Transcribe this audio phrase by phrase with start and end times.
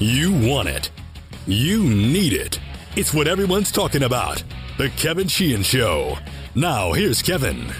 [0.00, 0.90] You want it.
[1.46, 2.58] You need it.
[2.96, 4.42] It's what everyone's talking about.
[4.76, 6.18] The Kevin Sheehan Show.
[6.56, 7.72] Now, here's Kevin.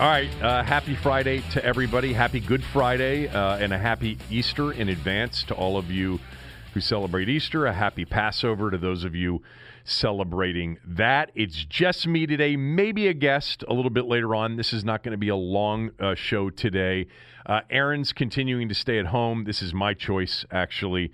[0.00, 0.30] All right.
[0.42, 2.14] Uh, happy Friday to everybody.
[2.14, 6.20] Happy Good Friday uh, and a happy Easter in advance to all of you
[6.72, 7.66] who celebrate Easter.
[7.66, 9.42] A happy Passover to those of you
[9.84, 11.32] celebrating that.
[11.34, 14.56] It's just me today, maybe a guest a little bit later on.
[14.56, 17.08] This is not going to be a long uh, show today.
[17.44, 19.44] Uh, Aaron's continuing to stay at home.
[19.44, 21.12] This is my choice, actually.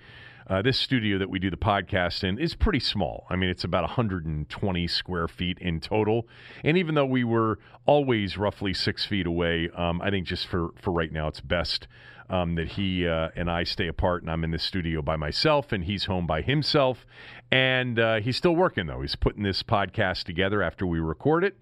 [0.49, 3.27] Uh, this studio that we do the podcast in is pretty small.
[3.29, 6.27] I mean, it's about 120 square feet in total.
[6.63, 10.69] And even though we were always roughly six feet away, um, I think just for,
[10.81, 11.87] for right now, it's best
[12.31, 15.71] um, that he uh, and I stay apart, and I'm in the studio by myself,
[15.71, 17.05] and he's home by himself.
[17.51, 19.01] And uh, he's still working, though.
[19.01, 21.57] He's putting this podcast together after we record it.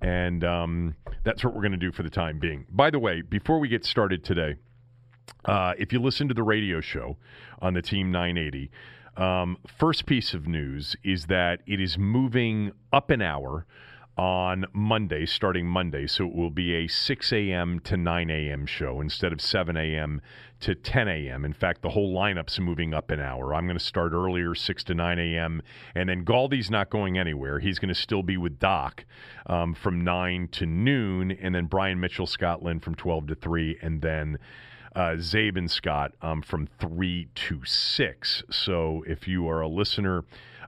[0.00, 2.64] And um, that's what we're going to do for the time being.
[2.70, 4.56] By the way, before we get started today,
[5.44, 7.16] uh, if you listen to the radio show
[7.60, 8.70] on the Team 980,
[9.16, 13.66] um, first piece of news is that it is moving up an hour
[14.16, 16.06] on Monday, starting Monday.
[16.06, 17.80] So it will be a 6 a.m.
[17.80, 18.66] to 9 a.m.
[18.66, 20.20] show instead of 7 a.m.
[20.60, 21.44] to 10 a.m.
[21.44, 23.54] In fact, the whole lineup's moving up an hour.
[23.54, 25.62] I'm going to start earlier, 6 to 9 a.m.
[25.94, 27.60] And then Galdy's not going anywhere.
[27.60, 29.06] He's going to still be with Doc
[29.46, 31.30] um, from 9 to noon.
[31.30, 33.78] And then Brian Mitchell, Scotland from 12 to 3.
[33.80, 34.38] And then
[34.94, 38.42] uh, Zabe and Scott um, from 3 to 6.
[38.50, 40.24] So if you are a listener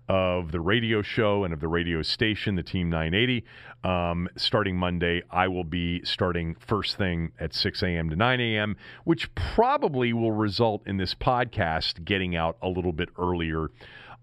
[0.08, 3.44] of the radio show and of the radio station, the Team 980,
[3.84, 8.10] um, starting Monday, I will be starting first thing at 6 a.m.
[8.10, 13.08] to 9 a.m., which probably will result in this podcast getting out a little bit
[13.18, 13.70] earlier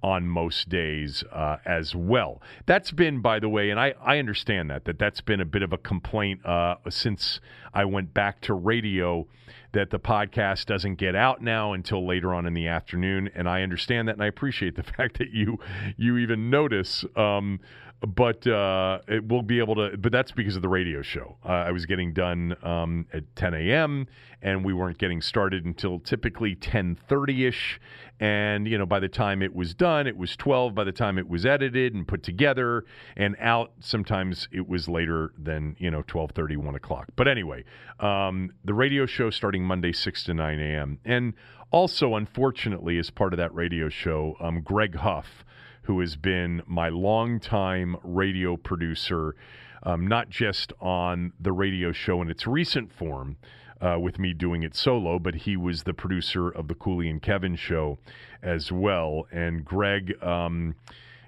[0.02, 2.42] on most days uh, as well.
[2.66, 5.62] That's been, by the way, and I, I understand that, that that's been a bit
[5.62, 7.40] of a complaint uh, since
[7.74, 9.28] I went back to radio
[9.72, 13.62] that the podcast doesn't get out now until later on in the afternoon, and I
[13.62, 15.60] understand that, and I appreciate the fact that you
[15.98, 17.06] you even notice.
[17.16, 17.60] Um,
[18.02, 19.98] but uh, it will be able to.
[19.98, 21.38] But that's because of the radio show.
[21.44, 24.08] Uh, I was getting done um, at 10 a.m.
[24.42, 27.80] and we weren't getting started until typically 10:30 ish.
[28.22, 30.74] And you know, by the time it was done, it was 12.
[30.74, 32.86] By the time it was edited and put together
[33.18, 37.10] and out, sometimes it was later than you know 12:30, 1 o'clock.
[37.18, 37.66] But anyway,
[38.00, 41.00] um, the radio show starting Monday 6 to 9 a.m.
[41.04, 41.34] And
[41.72, 45.44] also, unfortunately, as part of that radio show, um, Greg Huff
[45.90, 49.36] who has been my longtime radio producer,
[49.82, 53.38] um, not just on the radio show in its recent form.
[53.82, 57.22] Uh, with me doing it solo, but he was the producer of the Cooley and
[57.22, 57.98] Kevin show
[58.44, 59.26] as well.
[59.32, 60.76] And Greg um,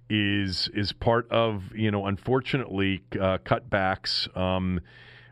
[0.10, 4.28] is is part of you know unfortunately uh, cutbacks.
[4.38, 4.82] Um,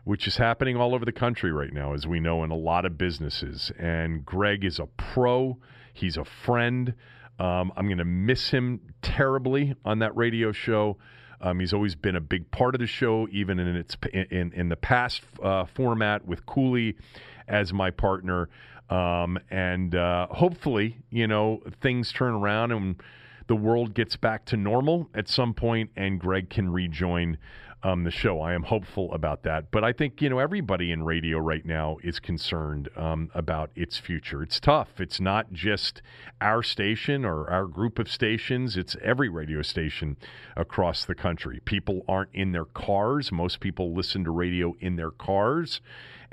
[0.04, 2.86] which is happening all over the country right now, as we know, in a lot
[2.86, 3.70] of businesses.
[3.78, 5.58] And Greg is a pro.
[5.92, 6.94] He's a friend.
[7.40, 10.98] Um, I'm going to miss him terribly on that radio show.
[11.40, 14.68] Um, he's always been a big part of the show, even in its in in
[14.68, 16.96] the past uh, format with Cooley
[17.48, 18.50] as my partner.
[18.90, 22.96] Um, and uh, hopefully, you know, things turn around and
[23.46, 27.38] the world gets back to normal at some point, and Greg can rejoin
[27.82, 28.40] um, the show.
[28.40, 29.70] I am hopeful about that.
[29.70, 33.98] But I think, you know, everybody in radio right now is concerned um, about its
[33.98, 34.42] future.
[34.42, 35.00] It's tough.
[35.00, 36.02] It's not just
[36.40, 40.16] our station or our group of stations, it's every radio station
[40.56, 41.60] across the country.
[41.64, 43.32] People aren't in their cars.
[43.32, 45.80] Most people listen to radio in their cars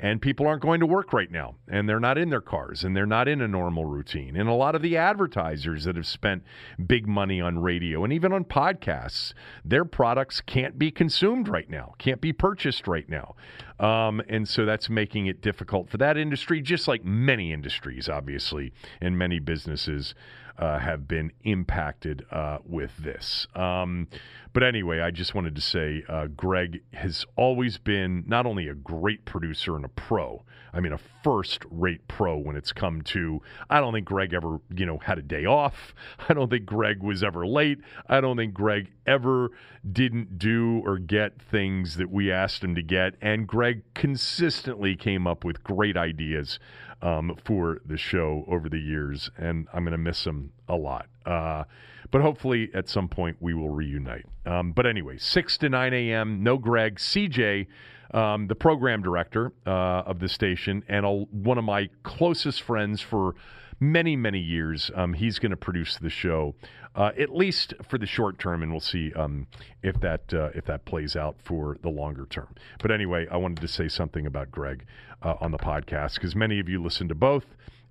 [0.00, 2.96] and people aren't going to work right now and they're not in their cars and
[2.96, 4.36] they're not in a normal routine.
[4.36, 6.42] And a lot of the advertisers that have spent
[6.86, 9.32] big money on radio and even on podcasts
[9.64, 13.34] their products can't be consumed right now can't be purchased right now.
[13.80, 18.72] Um, and so that's making it difficult for that industry just like many industries obviously
[19.00, 20.14] and many businesses
[20.58, 23.46] uh, have been impacted uh, with this.
[23.54, 24.08] Um,
[24.52, 28.74] but anyway, I just wanted to say uh, Greg has always been not only a
[28.74, 30.42] great producer and a pro,
[30.72, 33.40] I mean, a first rate pro when it's come to.
[33.70, 35.94] I don't think Greg ever, you know, had a day off.
[36.28, 37.78] I don't think Greg was ever late.
[38.08, 39.50] I don't think Greg ever
[39.90, 43.14] didn't do or get things that we asked him to get.
[43.20, 46.58] And Greg consistently came up with great ideas
[47.02, 51.06] um, for the show over the years, and I'm going to miss him a lot.
[51.24, 51.64] Uh,
[52.10, 54.26] but hopefully, at some point, we will reunite.
[54.46, 56.96] Um, but anyway, 6 to 9 a.m., no Greg.
[56.96, 57.66] CJ,
[58.12, 59.70] um, the program director uh,
[60.06, 63.34] of the station, and a, one of my closest friends for
[63.80, 64.90] many, many years.
[64.94, 66.54] Um, he's going to produce the show,
[66.94, 69.46] uh, at least for the short term, and we'll see um,
[69.82, 72.54] if that uh, if that plays out for the longer term.
[72.80, 74.84] But anyway, I wanted to say something about Greg
[75.22, 77.46] uh, on the podcast because many of you listen to both.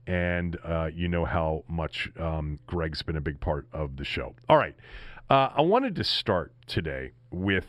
[0.07, 4.33] and uh, you know how much um, Greg's been a big part of the show.
[4.49, 4.75] All right.
[5.29, 7.65] Uh, I wanted to start today with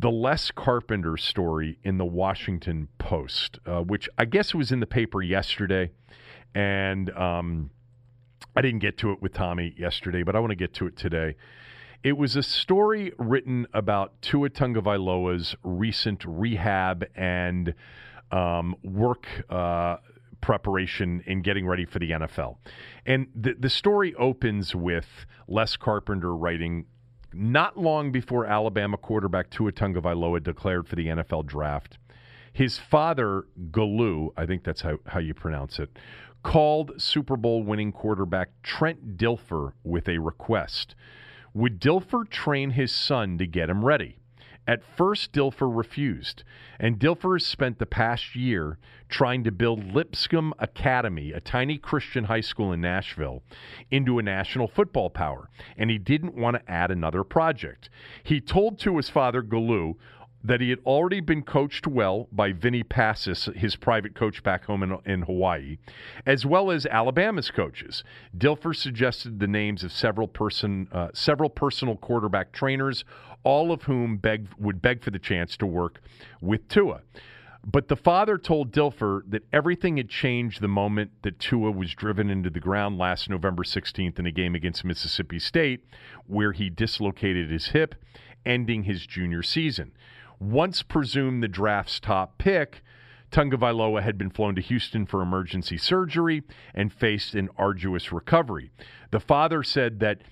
[0.00, 4.86] the Les Carpenter story in the Washington Post, uh, which I guess was in the
[4.86, 5.90] paper yesterday.
[6.54, 7.70] And um,
[8.56, 10.96] I didn't get to it with Tommy yesterday, but I want to get to it
[10.96, 11.36] today.
[12.02, 17.74] It was a story written about Tua Tagovailoa's recent rehab and
[18.30, 19.96] um, work uh,
[20.40, 22.56] preparation in getting ready for the NFL.
[23.06, 25.06] And the, the story opens with
[25.48, 26.86] Les Carpenter writing
[27.32, 31.98] not long before Alabama quarterback Tua Tagovailoa declared for the NFL draft.
[32.52, 35.98] His father, Galu, I think that's how, how you pronounce it,
[36.42, 40.94] called Super Bowl winning quarterback Trent Dilfer with a request.
[41.54, 44.18] Would Dilfer train his son to get him ready?
[44.68, 46.44] At first, Dilfer refused,
[46.78, 48.76] and Dilfer has spent the past year
[49.08, 53.42] trying to build Lipscomb Academy, a tiny Christian high school in Nashville,
[53.90, 55.48] into a national football power,
[55.78, 57.88] and he didn't want to add another project.
[58.22, 59.94] He told to his father, Galu,
[60.42, 64.82] that he had already been coached well by Vinny Passas, his private coach back home
[64.82, 65.78] in, in Hawaii,
[66.24, 68.04] as well as Alabama's coaches.
[68.36, 73.04] Dilfer suggested the names of several person, uh, several personal quarterback trainers,
[73.42, 76.00] all of whom beg, would beg for the chance to work
[76.40, 77.00] with Tua.
[77.66, 82.30] But the father told Dilfer that everything had changed the moment that Tua was driven
[82.30, 85.84] into the ground last November 16th in a game against Mississippi State,
[86.26, 87.96] where he dislocated his hip,
[88.46, 89.92] ending his junior season
[90.40, 92.82] once presumed the draft's top pick,
[93.30, 96.42] Tagovailoa had been flown to Houston for emergency surgery
[96.74, 98.70] and faced an arduous recovery.
[99.10, 100.22] The father said that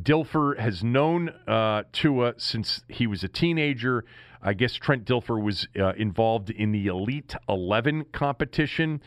[0.00, 4.04] Dilfer has known uh, Tua since he was a teenager.
[4.42, 9.02] I guess Trent Dilfer was uh, involved in the Elite 11 competition.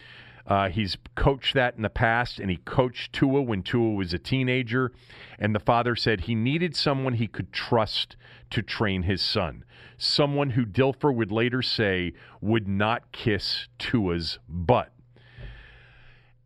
[0.46, 4.20] Uh, he's coached that in the past, and he coached Tua when Tua was a
[4.20, 4.92] teenager.
[5.40, 8.16] And the father said he needed someone he could trust
[8.50, 9.64] to train his son
[10.04, 14.92] someone who Dilfer would later say would not kiss Tua's butt.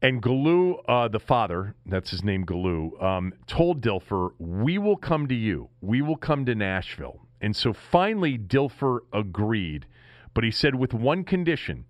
[0.01, 5.27] And Galu, uh, the father, that's his name, Galu, um, told Dilfer, We will come
[5.27, 5.69] to you.
[5.81, 7.21] We will come to Nashville.
[7.41, 9.87] And so finally, Dilfer agreed,
[10.35, 11.85] but he said with one condition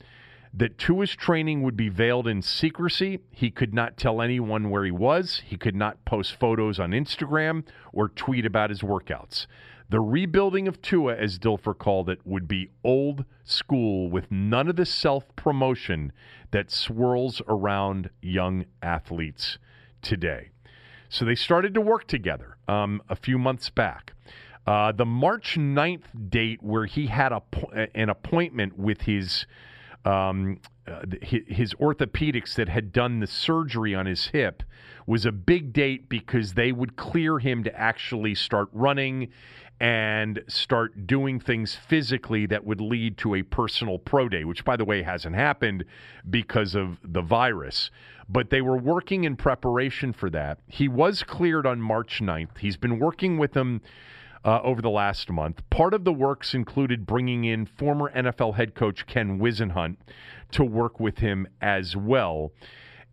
[0.58, 3.20] that Tua's training would be veiled in secrecy.
[3.30, 5.44] He could not tell anyone where he was.
[5.46, 7.64] He could not post photos on Instagram
[7.94, 9.46] or tweet about his workouts.
[9.90, 14.76] The rebuilding of Tua, as Dilfer called it, would be old school with none of
[14.76, 16.12] the self promotion
[16.50, 19.60] that swirls around young athletes
[20.02, 20.50] today.
[21.08, 24.14] So they started to work together um, a few months back.
[24.66, 27.42] Uh, the March 9th date, where he had a,
[27.96, 29.46] an appointment with his
[30.08, 34.64] um, uh, his orthopedics that had done the surgery on his hip
[35.06, 39.30] was a big date because they would clear him to actually start running
[39.80, 44.76] and start doing things physically that would lead to a personal pro day, which, by
[44.76, 45.84] the way, hasn't happened
[46.30, 47.92] because of the virus.
[48.30, 50.60] But they were working in preparation for that.
[50.68, 52.58] He was cleared on March 9th.
[52.60, 53.82] He's been working with them
[54.44, 55.62] uh, over the last month.
[55.70, 59.98] Part of the works included bringing in former NFL head coach Ken Whisenhunt
[60.52, 62.52] to work with him as well.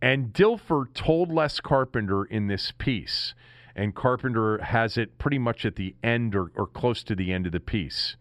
[0.00, 3.34] And Dilfer told Les Carpenter in this piece
[3.76, 7.46] and Carpenter has it pretty much at the end or, or close to the end
[7.46, 8.16] of the piece.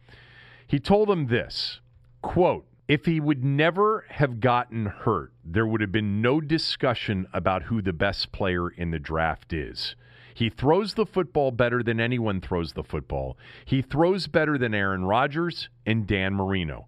[0.67, 1.79] He told him this
[2.21, 7.63] quote, if he would never have gotten hurt, there would have been no discussion about
[7.63, 9.95] who the best player in the draft is.
[10.33, 13.37] He throws the football better than anyone throws the football.
[13.65, 16.87] He throws better than Aaron Rodgers and Dan Marino.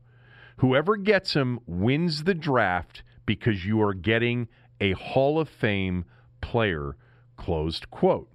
[0.58, 4.48] Whoever gets him wins the draft because you are getting
[4.80, 6.06] a Hall of Fame
[6.42, 6.96] player.
[7.38, 8.30] Closed quote.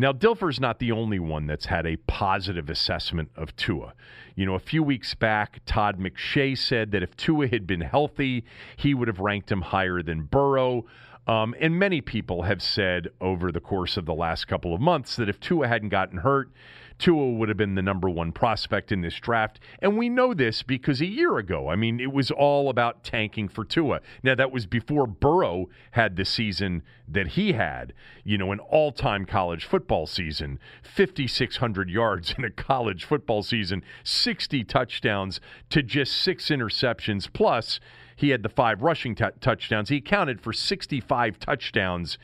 [0.00, 3.92] Now, Dilfer's not the only one that's had a positive assessment of Tua.
[4.34, 8.44] You know, a few weeks back, Todd McShay said that if Tua had been healthy,
[8.78, 10.86] he would have ranked him higher than Burrow.
[11.26, 15.16] Um, and many people have said over the course of the last couple of months
[15.16, 16.50] that if Tua hadn't gotten hurt,
[17.00, 19.58] Tua would have been the number one prospect in this draft.
[19.80, 23.48] And we know this because a year ago, I mean, it was all about tanking
[23.48, 24.00] for Tua.
[24.22, 28.92] Now, that was before Burrow had the season that he had, you know, an all
[28.92, 36.12] time college football season 5,600 yards in a college football season, 60 touchdowns to just
[36.12, 37.32] six interceptions.
[37.32, 37.80] Plus,
[38.20, 39.88] he had the five rushing t- touchdowns.
[39.88, 42.18] He accounted for 65 touchdowns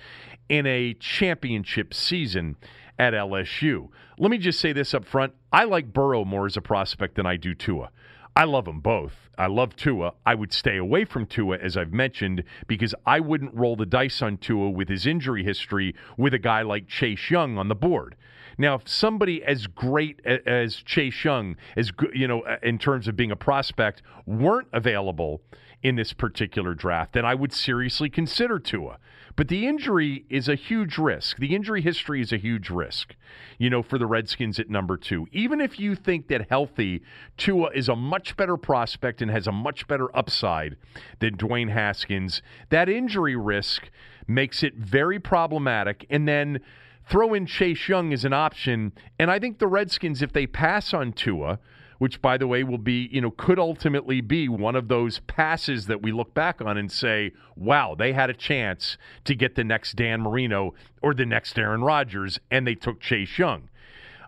[0.49, 2.57] in a championship season
[2.99, 3.89] at LSU.
[4.19, 5.33] Let me just say this up front.
[5.53, 7.91] I like Burrow more as a prospect than I do Tua.
[8.37, 9.31] I love them both.
[9.39, 10.13] I love Tua.
[10.27, 14.21] I would stay away from Tua, as I've mentioned, because I wouldn't roll the dice
[14.21, 18.17] on Tua with his injury history with a guy like Chase Young on the board.
[18.59, 23.17] Now, if somebody as great as Chase Young, as you know, uh, in terms of
[23.17, 25.41] being a prospect, weren't available
[25.83, 28.99] in this particular draft, then I would seriously consider Tua.
[29.37, 31.37] But the injury is a huge risk.
[31.37, 33.15] The injury history is a huge risk,
[33.59, 35.29] you know, for the Redskins at number two.
[35.31, 37.03] Even if you think that healthy,
[37.37, 40.77] Tua is a much better prospect and has a much better upside
[41.19, 42.41] than Dwayne Haskins,
[42.71, 43.91] that injury risk
[44.27, 46.07] makes it very problematic.
[46.09, 46.61] And then
[47.09, 48.93] throw in Chase Young as an option.
[49.19, 51.59] And I think the Redskins, if they pass on Tua,
[51.99, 55.87] which by the way will be, you know, could ultimately be one of those passes
[55.87, 59.65] that we look back on and say, wow, they had a chance to get the
[59.65, 63.69] next Dan Marino or the next Aaron Rodgers, and they took Chase Young.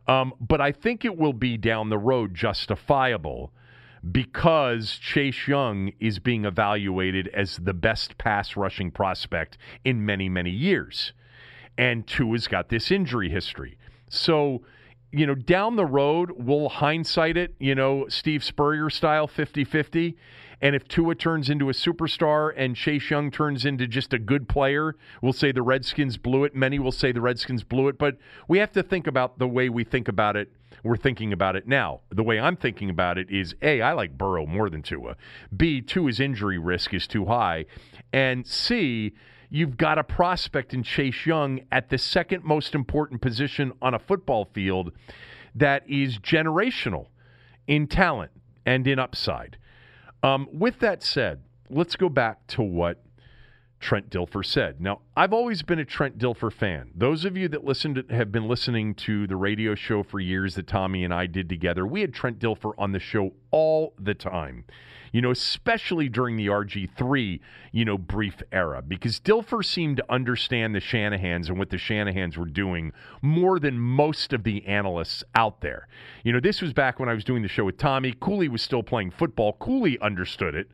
[0.07, 3.53] Um, but I think it will be down the road justifiable
[4.11, 10.51] because Chase Young is being evaluated as the best pass rushing prospect in many, many
[10.51, 11.13] years.
[11.77, 13.77] And Tua's got this injury history.
[14.09, 14.63] So,
[15.13, 20.17] you know, down the road, we'll hindsight it, you know, Steve Spurrier style 50 50.
[20.61, 24.49] And if Tua turns into a superstar and Chase Young turns into just a good
[24.49, 26.55] player, we'll say the Redskins blew it.
[26.55, 27.97] Many will say the Redskins blew it.
[27.97, 28.17] But
[28.49, 30.51] we have to think about the way we think about it.
[30.83, 32.01] We're thinking about it now.
[32.11, 35.17] The way I'm thinking about it is A, I like Burrow more than Tua.
[35.57, 37.67] B, Tua's injury risk is too high.
[38.13, 39.15] And C,
[39.51, 43.99] you've got a prospect in Chase Young at the second most important position on a
[43.99, 44.93] football field
[45.55, 47.07] that is generational
[47.67, 48.31] in talent
[48.67, 49.57] and in upside.
[50.23, 53.03] Um, with that said, let's go back to what
[53.81, 54.81] Trent Dilfer said.
[54.81, 56.91] Now, I've always been a Trent Dilfer fan.
[56.95, 60.57] Those of you that listened to, have been listening to the radio show for years
[60.57, 61.87] that Tommy and I did together.
[61.87, 64.65] We had Trent Dilfer on the show all the time
[65.13, 67.41] you know, especially during the RG3,
[67.73, 72.37] you know, brief era, because Dilfer seemed to understand the Shanahans and what the Shanahans
[72.37, 75.89] were doing more than most of the analysts out there.
[76.25, 78.15] You know, this was back when I was doing the show with Tommy.
[78.19, 79.55] Cooley was still playing football.
[79.55, 80.69] Cooley understood it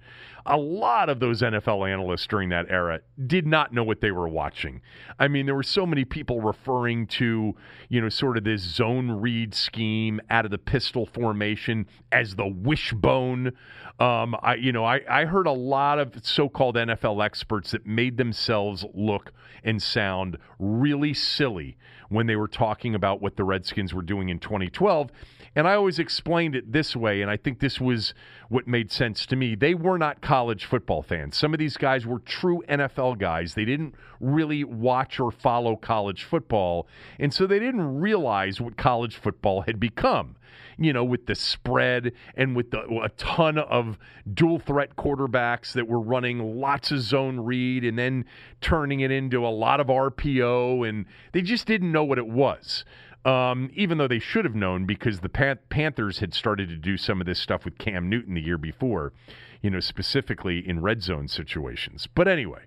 [0.46, 4.28] a lot of those NFL analysts during that era did not know what they were
[4.28, 4.82] watching.
[5.18, 7.54] I mean, there were so many people referring to,
[7.88, 12.46] you know, sort of this zone read scheme out of the pistol formation as the
[12.46, 13.52] wishbone.
[13.98, 18.16] Um, I, you know, I, I heard a lot of so-called NFL experts that made
[18.18, 19.32] themselves look
[19.62, 21.76] and sound really silly
[22.14, 25.10] when they were talking about what the Redskins were doing in 2012.
[25.56, 28.12] And I always explained it this way, and I think this was
[28.48, 29.54] what made sense to me.
[29.54, 31.36] They were not college football fans.
[31.36, 33.54] Some of these guys were true NFL guys.
[33.54, 36.88] They didn't really watch or follow college football,
[37.20, 40.34] and so they didn't realize what college football had become.
[40.78, 43.98] You know, with the spread and with the, a ton of
[44.32, 48.24] dual threat quarterbacks that were running lots of zone read and then
[48.60, 52.84] turning it into a lot of RPO, and they just didn't know what it was.
[53.24, 56.98] Um, even though they should have known because the Pan- Panthers had started to do
[56.98, 59.14] some of this stuff with Cam Newton the year before,
[59.62, 62.06] you know, specifically in red zone situations.
[62.14, 62.64] But anyway,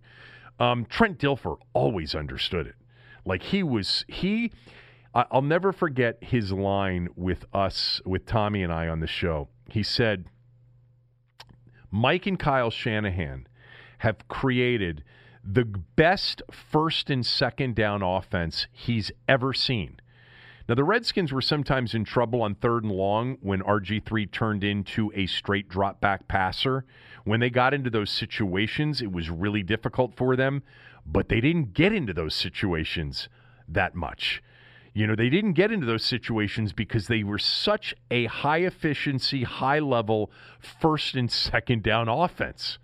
[0.60, 2.76] um, Trent Dilfer always understood it.
[3.24, 4.52] Like he was, he,
[5.32, 9.50] I'll never forget his line with us, with Tommy and I on the show.
[9.70, 10.26] He said,
[11.90, 13.48] Mike and Kyle Shanahan
[14.00, 15.04] have created
[15.44, 20.00] the best first and second down offense he's ever seen.
[20.70, 25.12] Now, the Redskins were sometimes in trouble on third and long when RG3 turned into
[25.16, 26.86] a straight drop back passer.
[27.24, 30.62] When they got into those situations, it was really difficult for them,
[31.06, 33.30] but they didn't get into those situations
[33.68, 34.44] that much.
[34.98, 39.44] You know, they didn't get into those situations because they were such a high efficiency,
[39.44, 42.80] high level first and second down offense.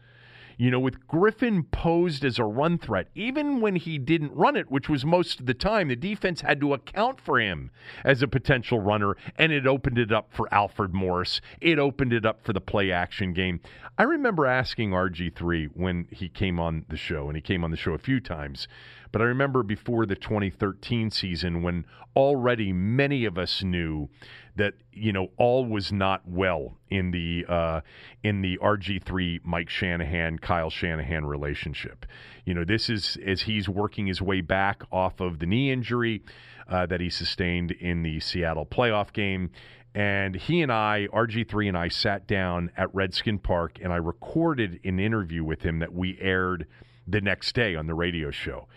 [0.55, 4.69] You know, with Griffin posed as a run threat, even when he didn't run it,
[4.69, 7.71] which was most of the time, the defense had to account for him
[8.05, 11.41] as a potential runner, and it opened it up for Alfred Morris.
[11.61, 13.59] It opened it up for the play action game.
[13.97, 17.77] I remember asking RG3 when he came on the show, and he came on the
[17.77, 18.67] show a few times.
[19.13, 24.09] But I remember before the 2013 season when already many of us knew
[24.55, 27.81] that you know all was not well in the uh,
[28.23, 32.07] in the RG3 Mike Shanahan Kyle Shanahan relationship.
[32.43, 36.23] You know this is as he's working his way back off of the knee injury
[36.67, 39.51] uh, that he sustained in the Seattle playoff game.
[39.95, 44.79] And he and I, RG3 and I, sat down at Redskin Park and I recorded
[44.83, 46.65] an interview with him that we aired
[47.05, 48.67] the next day on the radio show.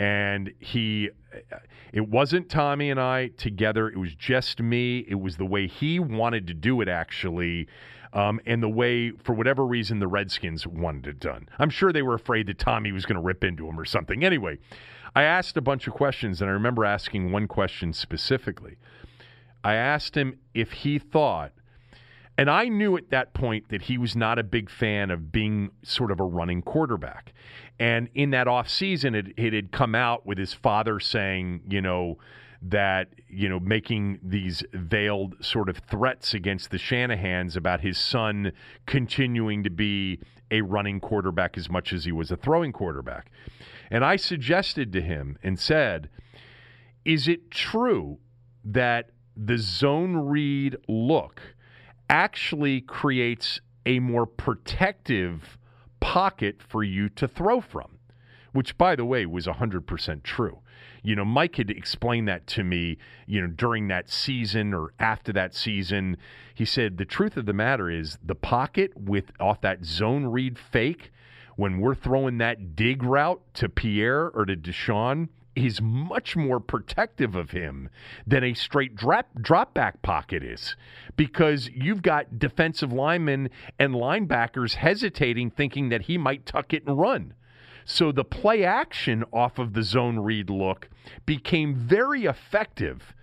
[0.00, 1.10] And he
[1.92, 3.88] it wasn't Tommy and I together.
[3.88, 5.04] It was just me.
[5.06, 7.68] It was the way he wanted to do it, actually,
[8.14, 11.48] um, and the way, for whatever reason, the Redskins wanted it done.
[11.58, 14.24] I'm sure they were afraid that Tommy was going to rip into him or something.
[14.24, 14.58] Anyway,
[15.14, 18.76] I asked a bunch of questions, and I remember asking one question specifically.
[19.62, 21.52] I asked him if he thought
[22.40, 25.72] and I knew at that point that he was not a big fan of being
[25.82, 27.34] sort of a running quarterback.
[27.80, 32.18] And in that offseason, it, it had come out with his father saying, you know,
[32.62, 38.52] that, you know, making these veiled sort of threats against the Shanahans about his son
[38.84, 40.20] continuing to be
[40.50, 43.30] a running quarterback as much as he was a throwing quarterback.
[43.90, 46.10] And I suggested to him and said,
[47.06, 48.18] Is it true
[48.62, 51.40] that the zone read look
[52.10, 55.56] actually creates a more protective
[56.00, 57.98] pocket for you to throw from,
[58.52, 60.58] which, by the way, was 100% true.
[61.02, 65.32] You know, Mike had explained that to me, you know, during that season or after
[65.32, 66.16] that season.
[66.54, 70.58] He said, the truth of the matter is the pocket with off that zone read
[70.58, 71.12] fake,
[71.56, 75.28] when we're throwing that dig route to Pierre or to Deshaun,
[75.64, 77.88] is much more protective of him
[78.26, 80.76] than a straight drop drop back pocket is
[81.16, 86.98] because you've got defensive linemen and linebackers hesitating thinking that he might tuck it and
[86.98, 87.34] run.
[87.84, 90.88] So the play action off of the zone read look
[91.26, 93.14] became very effective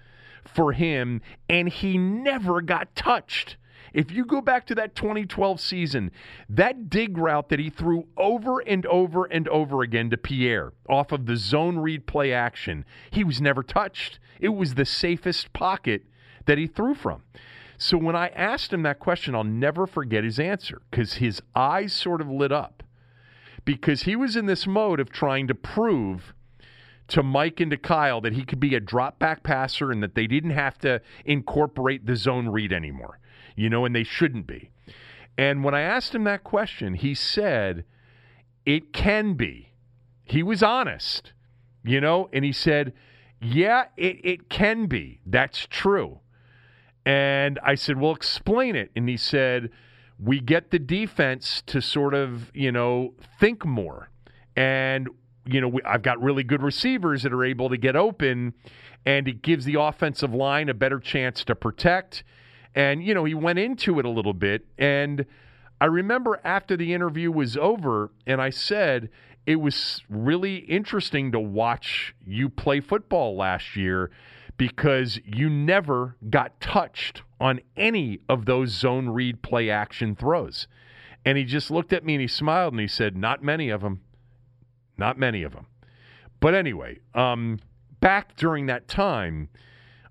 [0.44, 3.58] for him and he never got touched.
[3.94, 6.12] If you go back to that 2012 season,
[6.50, 11.12] that dig route that he threw over and over and over again to Pierre off
[11.12, 14.20] of the zone read play action, he was never touched.
[14.40, 16.04] It was the safest pocket
[16.46, 17.24] that he threw from.
[17.78, 21.94] So when I asked him that question, I'll never forget his answer because his eyes
[21.94, 22.84] sort of lit up
[23.66, 26.34] because he was in this mode of trying to prove
[27.10, 30.16] to Mike and to Kyle that he could be a drop back passer and that
[30.16, 33.20] they didn't have to incorporate the zone read anymore
[33.58, 34.70] you know, and they shouldn't be.
[35.38, 37.84] And when I asked him that question, he said,
[38.66, 39.74] it can be.
[40.24, 41.34] He was honest,
[41.84, 42.94] you know, and he said,
[43.42, 45.20] yeah, it, it can be.
[45.26, 46.20] That's true.
[47.06, 48.92] And I said, well, explain it.
[48.96, 49.70] And he said,
[50.20, 54.10] we get the defense to sort of, you know, think more.
[54.56, 55.08] And,
[55.46, 58.54] you know, we, I've got really good receivers that are able to get open,
[59.06, 62.24] and it gives the offensive line a better chance to protect
[62.78, 64.64] and, you know, he went into it a little bit.
[64.78, 65.26] And
[65.82, 69.10] I remember after the interview was over, and I said,
[69.48, 74.12] it was really interesting to watch you play football last year
[74.58, 80.68] because you never got touched on any of those zone read play action throws.
[81.26, 83.82] And he just looked at me and he smiled and he said, Not many of
[83.82, 84.02] them.
[85.00, 85.66] Not many of them.
[86.40, 87.58] But anyway, um,
[88.02, 89.50] back during that time,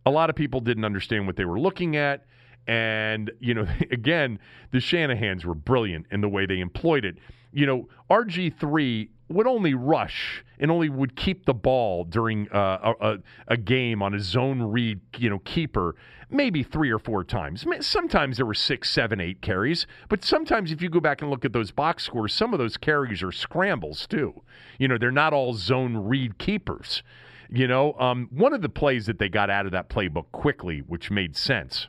[0.05, 2.27] a lot of people didn't understand what they were looking at.
[2.67, 4.39] And, you know, again,
[4.73, 7.19] the Shanahans were brilliant in the way they employed it.
[7.53, 13.19] You know, RG3 would only rush and only would keep the ball during uh, a,
[13.49, 15.97] a, game on a zone read, you know, keeper
[16.29, 17.65] maybe three or four times.
[17.81, 21.45] Sometimes there were six, seven, eight carries, but sometimes if you go back and look
[21.45, 24.43] at those box scores, some of those carries are scrambles too.
[24.79, 27.03] You know, they're not all zone read keepers.
[27.49, 30.81] You know, um, one of the plays that they got out of that playbook quickly,
[30.81, 31.89] which made sense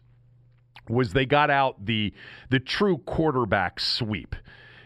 [0.89, 2.13] was they got out the
[2.49, 4.35] the true quarterback sweep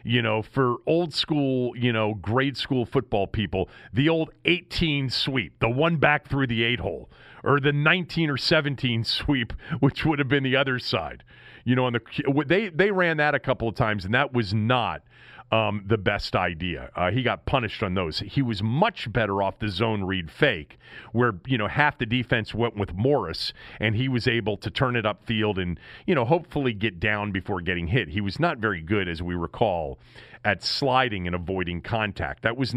[0.04, 5.60] you know, for old school, you know, grade school football people, the old 18 sweep,
[5.60, 7.10] the one back through the eight hole,
[7.44, 11.24] or the 19 or 17 sweep, which would have been the other side.
[11.64, 14.54] You know, on the they they ran that a couple of times, and that was
[14.54, 15.04] not
[15.52, 16.90] um, the best idea.
[16.96, 18.20] Uh, he got punished on those.
[18.20, 20.78] He was much better off the zone read fake,
[21.12, 24.96] where you know half the defense went with Morris, and he was able to turn
[24.96, 28.10] it upfield and you know hopefully get down before getting hit.
[28.10, 30.00] He was not very good, as we recall,
[30.46, 32.44] at sliding and avoiding contact.
[32.44, 32.74] That was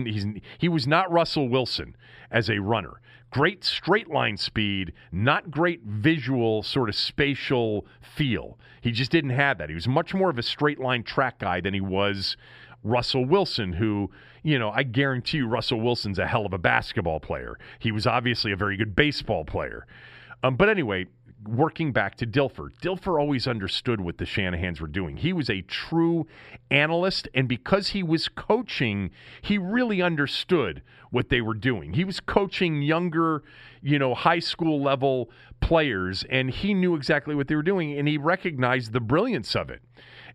[0.59, 1.97] he was not Russell Wilson
[2.31, 3.01] as a runner.
[3.35, 8.57] Great straight line speed, not great visual sort of spatial feel.
[8.81, 9.69] He just didn't have that.
[9.69, 12.37] He was much more of a straight line track guy than he was
[12.85, 14.09] Russell Wilson, who,
[14.45, 17.59] you know, I guarantee you Russell Wilson's a hell of a basketball player.
[17.81, 19.85] He was obviously a very good baseball player.
[20.45, 21.07] Um, but anyway,
[21.47, 25.17] working back to Dilfer, Dilfer always understood what the Shanahans were doing.
[25.17, 26.27] He was a true
[26.71, 29.11] analyst, and because he was coaching,
[29.43, 31.95] he really understood what they were doing.
[31.95, 33.43] He was coaching younger,
[33.83, 35.31] you know, high school level
[35.61, 39.71] players, and he knew exactly what they were doing, and he recognized the brilliance of
[39.71, 39.83] it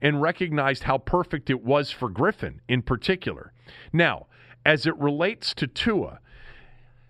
[0.02, 3.52] and recognized how perfect it was for Griffin in particular.
[3.92, 4.28] Now,
[4.66, 6.20] as it relates to Tua,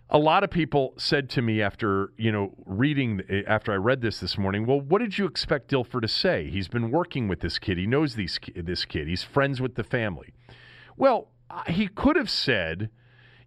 [0.10, 4.02] a lot of people said to me after you know reading eh, after I read
[4.02, 6.50] this this morning, well, what did you expect Dilfer to say?
[6.50, 7.78] He's been working with this kid.
[7.78, 9.08] He knows these this kid.
[9.08, 10.34] He's friends with the family.
[10.98, 12.90] Well, uh, he could have said,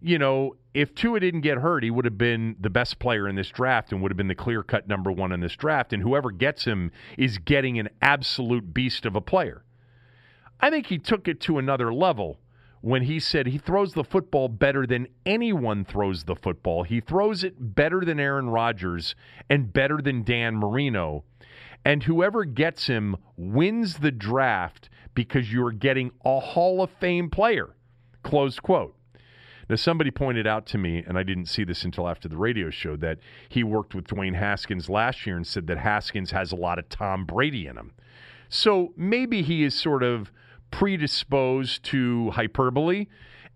[0.01, 3.35] you know, if Tua didn't get hurt, he would have been the best player in
[3.35, 5.93] this draft and would have been the clear cut number one in this draft.
[5.93, 9.63] And whoever gets him is getting an absolute beast of a player.
[10.59, 12.39] I think he took it to another level
[12.83, 16.83] when he said he throws the football better than anyone throws the football.
[16.83, 19.15] He throws it better than Aaron Rodgers
[19.49, 21.23] and better than Dan Marino.
[21.85, 27.73] And whoever gets him wins the draft because you're getting a Hall of Fame player.
[28.21, 28.97] Close quote.
[29.69, 32.69] Now, somebody pointed out to me, and I didn't see this until after the radio
[32.69, 36.57] show, that he worked with Dwayne Haskins last year and said that Haskins has a
[36.57, 37.93] lot of Tom Brady in him.
[38.49, 40.33] So maybe he is sort of
[40.73, 43.05] predisposed to hyperbole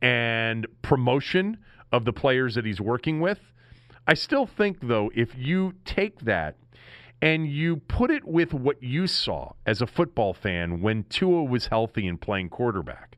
[0.04, 1.58] and promotion
[1.92, 3.40] of the players that he's working with.
[4.06, 6.58] I still think, though, if you take that
[7.20, 11.68] and you put it with what you saw as a football fan when Tua was
[11.68, 13.18] healthy and playing quarterback,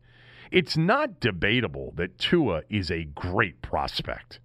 [0.50, 4.40] it's not debatable that Tua is a great prospect.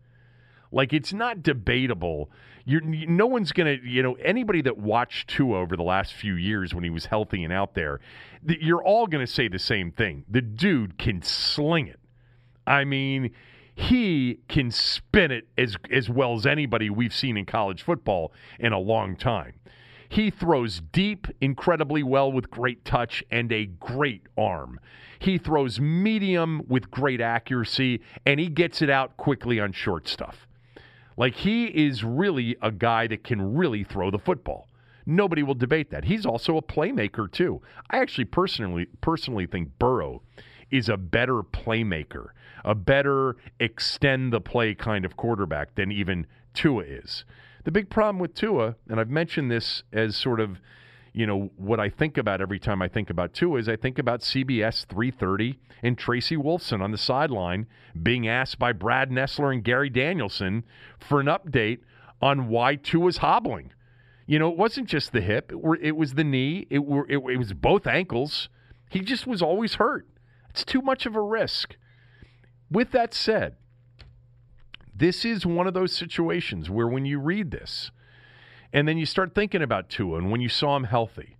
[0.74, 2.30] Like it's not debatable.
[2.64, 6.34] You're, no one's going to, you know, anybody that watched Tua over the last few
[6.34, 8.00] years when he was healthy and out there,
[8.44, 10.24] you're all going to say the same thing.
[10.28, 12.00] The dude can sling it.
[12.66, 13.30] I mean,
[13.76, 18.72] he can spin it as as well as anybody we've seen in college football in
[18.72, 19.54] a long time.
[20.08, 24.78] He throws deep incredibly well with great touch and a great arm.
[25.18, 30.46] He throws medium with great accuracy and he gets it out quickly on short stuff.
[31.16, 34.68] Like he is really a guy that can really throw the football.
[35.06, 36.04] Nobody will debate that.
[36.04, 37.60] He's also a playmaker too.
[37.90, 40.22] I actually personally personally think Burrow
[40.70, 42.28] is a better playmaker,
[42.64, 47.24] a better extend the play kind of quarterback than even Tua is.
[47.64, 50.58] The big problem with Tua, and I've mentioned this as sort of
[51.14, 54.00] you know, what I think about every time I think about Tua is I think
[54.00, 57.68] about CBS 330 and Tracy Wolfson on the sideline
[58.02, 60.64] being asked by Brad Nessler and Gary Danielson
[60.98, 61.78] for an update
[62.20, 63.72] on why Tua's hobbling.
[64.26, 66.66] You know, it wasn't just the hip; it was the knee.
[66.68, 68.48] It, were, it, it was both ankles.
[68.90, 70.08] He just was always hurt.
[70.50, 71.76] It's too much of a risk.
[72.70, 73.56] With that said,
[74.92, 77.92] this is one of those situations where when you read this,
[78.74, 81.36] and then you start thinking about Tua and when you saw him healthy.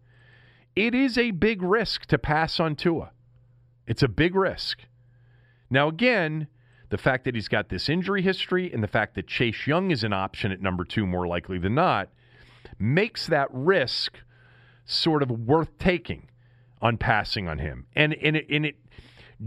[0.76, 3.10] It is a big risk to pass on Tua.
[3.88, 4.84] It's a big risk.
[5.68, 6.46] Now, again,
[6.90, 10.04] the fact that he's got this injury history and the fact that Chase Young is
[10.04, 12.08] an option at number two more likely than not
[12.78, 14.20] makes that risk
[14.86, 16.28] sort of worth taking
[16.80, 17.86] on passing on him.
[17.96, 18.76] And, and, it, and it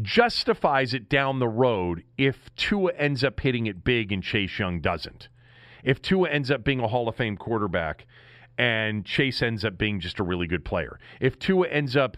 [0.01, 4.81] justifies it down the road if Tua ends up hitting it big and Chase Young
[4.81, 5.29] doesn't
[5.87, 8.05] if Tua ends up being a Hall of Fame quarterback
[8.57, 12.17] and Chase ends up being just a really good player, if Tua ends up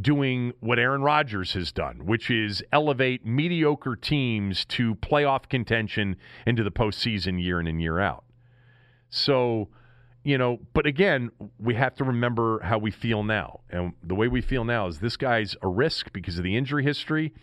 [0.00, 6.64] doing what Aaron Rodgers has done, which is elevate mediocre teams to playoff contention into
[6.64, 8.24] the postseason year in and year out.
[9.10, 9.68] So,
[10.24, 13.60] you know, but again, we have to remember how we feel now.
[13.68, 16.84] And the way we feel now is this guy's a risk because of the injury
[16.84, 17.34] history.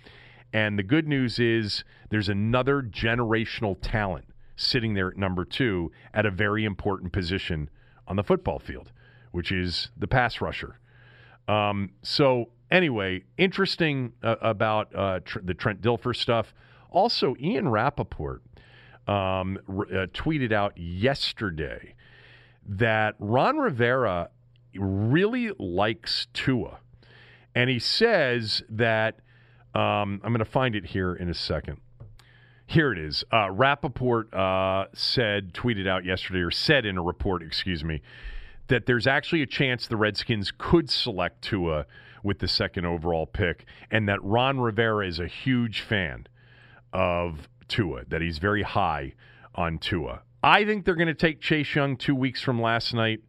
[0.51, 4.25] And the good news is there's another generational talent
[4.57, 7.69] sitting there at number two at a very important position
[8.07, 8.91] on the football field,
[9.31, 10.79] which is the pass rusher.
[11.47, 16.53] Um, so, anyway, interesting uh, about uh, tr- the Trent Dilfer stuff.
[16.89, 18.41] Also, Ian Rapoport
[19.07, 21.95] um, uh, tweeted out yesterday
[22.67, 24.29] that Ron Rivera
[24.75, 26.79] really likes Tua.
[27.55, 29.19] And he says that,
[29.73, 31.79] um, I'm going to find it here in a second.
[32.69, 33.23] Here it is.
[33.31, 38.01] Uh, Rapoport uh, said, tweeted out yesterday, or said in a report, excuse me,
[38.67, 41.85] that there's actually a chance the Redskins could select Tua
[42.23, 46.27] with the second overall pick, and that Ron Rivera is a huge fan
[46.91, 49.13] of Tua, that he's very high
[49.55, 50.23] on Tua.
[50.43, 53.21] I think they're going to take Chase Young two weeks from last night.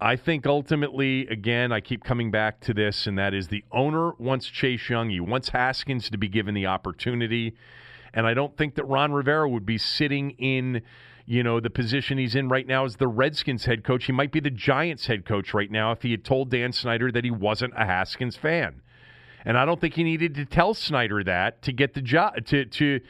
[0.00, 4.12] I think ultimately, again, I keep coming back to this, and that is the owner
[4.18, 5.10] wants Chase Young.
[5.10, 7.54] He wants Haskins to be given the opportunity.
[8.16, 10.80] And I don't think that Ron Rivera would be sitting in,
[11.26, 14.06] you know, the position he's in right now as the Redskins head coach.
[14.06, 17.12] He might be the Giants head coach right now if he had told Dan Snyder
[17.12, 18.80] that he wasn't a Haskins fan.
[19.44, 22.64] And I don't think he needed to tell Snyder that to get the job to
[22.64, 23.00] to,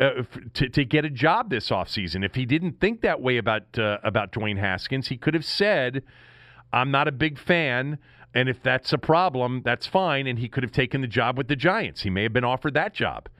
[0.00, 0.10] uh,
[0.54, 2.24] to to get a job this offseason.
[2.24, 6.02] If he didn't think that way about uh, about Dwayne Haskins, he could have said,
[6.72, 7.98] "I'm not a big fan."
[8.34, 10.26] And if that's a problem, that's fine.
[10.26, 12.02] And he could have taken the job with the Giants.
[12.02, 13.30] He may have been offered that job.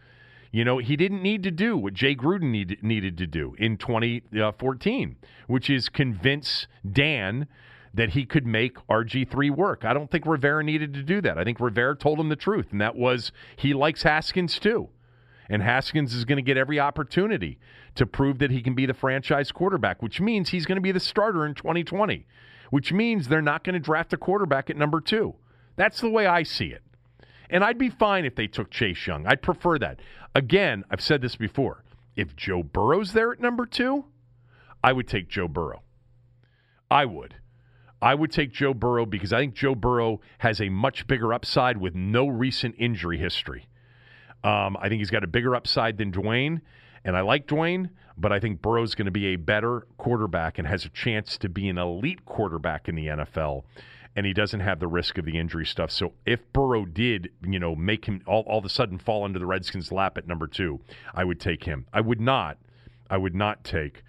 [0.52, 3.76] You know, he didn't need to do what Jay Gruden need, needed to do in
[3.76, 7.46] 2014, uh, which is convince Dan
[7.92, 9.84] that he could make RG3 work.
[9.84, 11.38] I don't think Rivera needed to do that.
[11.38, 14.90] I think Rivera told him the truth, and that was he likes Haskins too.
[15.48, 17.58] And Haskins is going to get every opportunity
[17.94, 20.92] to prove that he can be the franchise quarterback, which means he's going to be
[20.92, 22.26] the starter in 2020,
[22.70, 25.34] which means they're not going to draft a quarterback at number two.
[25.76, 26.82] That's the way I see it.
[27.50, 29.26] And I'd be fine if they took Chase Young.
[29.26, 30.00] I'd prefer that.
[30.34, 31.84] Again, I've said this before.
[32.16, 34.06] If Joe Burrow's there at number two,
[34.82, 35.82] I would take Joe Burrow.
[36.90, 37.36] I would.
[38.00, 41.78] I would take Joe Burrow because I think Joe Burrow has a much bigger upside
[41.78, 43.68] with no recent injury history.
[44.44, 46.60] Um, I think he's got a bigger upside than Dwayne,
[47.04, 50.68] and I like Dwayne, but I think Burrow's going to be a better quarterback and
[50.68, 53.64] has a chance to be an elite quarterback in the NFL
[54.16, 55.90] and he doesn't have the risk of the injury stuff.
[55.90, 59.38] So if Burrow did, you know, make him all, all of a sudden fall into
[59.38, 60.80] the Redskins' lap at number two,
[61.14, 61.86] I would take him.
[61.92, 62.56] I would not.
[63.10, 64.02] I would not take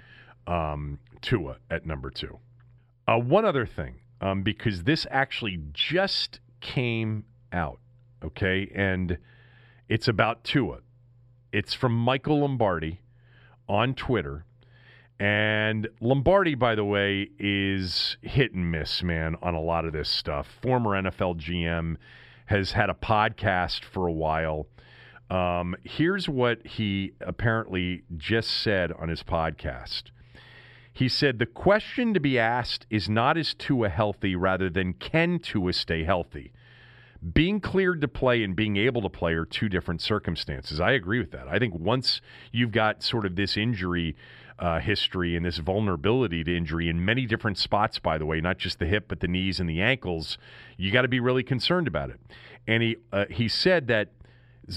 [0.48, 2.39] um, Tua at number two.
[3.06, 7.80] Uh, one other thing, um, because this actually just came out,
[8.24, 9.17] okay, and
[9.89, 10.80] it's about Tua.
[11.52, 13.02] It's from Michael Lombardi
[13.67, 14.46] on Twitter.
[15.19, 20.10] And Lombardi, by the way, is hit and miss, man, on a lot of this
[20.10, 20.47] stuff.
[20.62, 21.97] Former NFL GM
[22.45, 24.67] has had a podcast for a while.
[25.30, 30.03] Um, here's what he apparently just said on his podcast.
[30.93, 35.39] He said the question to be asked is not is Tua healthy, rather than can
[35.39, 36.53] Tua stay healthy.
[37.34, 40.80] Being cleared to play and being able to play are two different circumstances.
[40.80, 41.47] I agree with that.
[41.47, 44.15] I think once you've got sort of this injury
[44.60, 48.58] uh, history and this vulnerability to injury in many different spots, by the way, not
[48.58, 50.38] just the hip, but the knees and the ankles,
[50.78, 52.20] you got to be really concerned about it.
[52.67, 54.10] And he uh, he said that.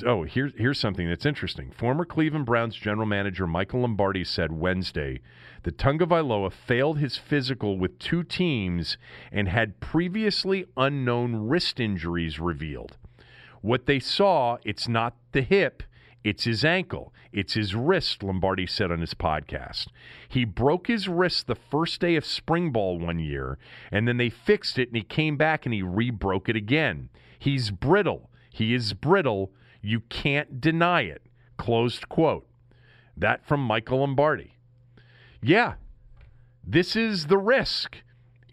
[0.07, 1.73] Oh, here's here's something that's interesting.
[1.73, 5.21] Former Cleveland Browns general manager Michael Lombardi said Wednesday
[5.65, 8.97] that Tagovailoa failed his physical with two teams
[9.33, 12.97] and had previously unknown wrist injuries revealed.
[13.61, 15.83] What they saw, it's not the hip,
[16.23, 17.15] it's his ankle.
[17.33, 19.89] It's his wrist, Lombardi said on his podcast.
[20.29, 23.59] He broke his wrist the first day of spring ball one year,
[23.91, 27.09] and then they fixed it, and he came back and he re broke it again.
[27.39, 28.31] He's brittle.
[28.51, 29.53] He is brittle.
[29.81, 31.23] You can't deny it.
[31.57, 32.47] Closed quote.
[33.17, 34.57] That from Michael Lombardi.
[35.43, 35.75] Yeah,
[36.63, 37.97] this is the risk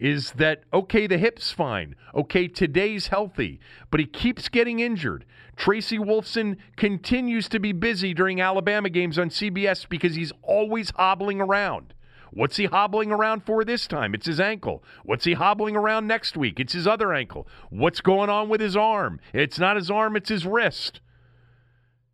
[0.00, 1.94] is that okay, the hip's fine.
[2.14, 5.24] Okay, today's healthy, but he keeps getting injured.
[5.56, 11.40] Tracy Wolfson continues to be busy during Alabama games on CBS because he's always hobbling
[11.40, 11.94] around.
[12.30, 14.14] What's he hobbling around for this time?
[14.14, 14.84] It's his ankle.
[15.04, 16.60] What's he hobbling around next week?
[16.60, 17.48] It's his other ankle.
[17.70, 19.20] What's going on with his arm?
[19.32, 21.00] It's not his arm, it's his wrist.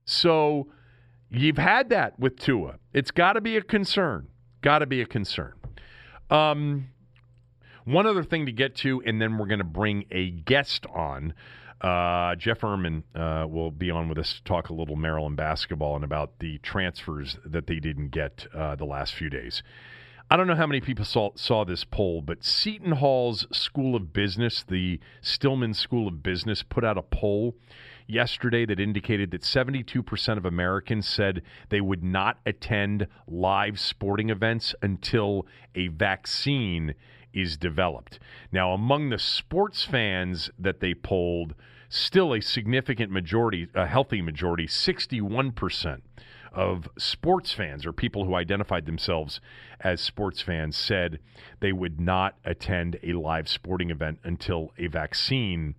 [0.04, 0.68] So
[1.30, 2.78] you've had that with Tua.
[2.92, 4.28] It's got to be a concern.
[4.60, 5.54] Got to be a concern.
[6.30, 6.88] Um,
[7.84, 11.34] one other thing to get to, and then we're going to bring a guest on.
[11.80, 15.96] Uh, Jeff Ermann uh, will be on with us to talk a little Maryland basketball
[15.96, 19.62] and about the transfers that they didn't get uh, the last few days.
[20.30, 24.14] I don't know how many people saw, saw this poll, but Seton Hall's School of
[24.14, 27.54] Business, the Stillman School of Business, put out a poll
[28.06, 34.74] yesterday that indicated that 72% of Americans said they would not attend live sporting events
[34.80, 36.94] until a vaccine
[37.34, 38.18] is developed.
[38.52, 41.54] Now, among the sports fans that they polled,
[41.88, 46.00] still a significant majority, a healthy majority, 61%
[46.52, 49.40] of sports fans or people who identified themselves
[49.80, 51.18] as sports fans said
[51.60, 55.74] they would not attend a live sporting event until a vaccine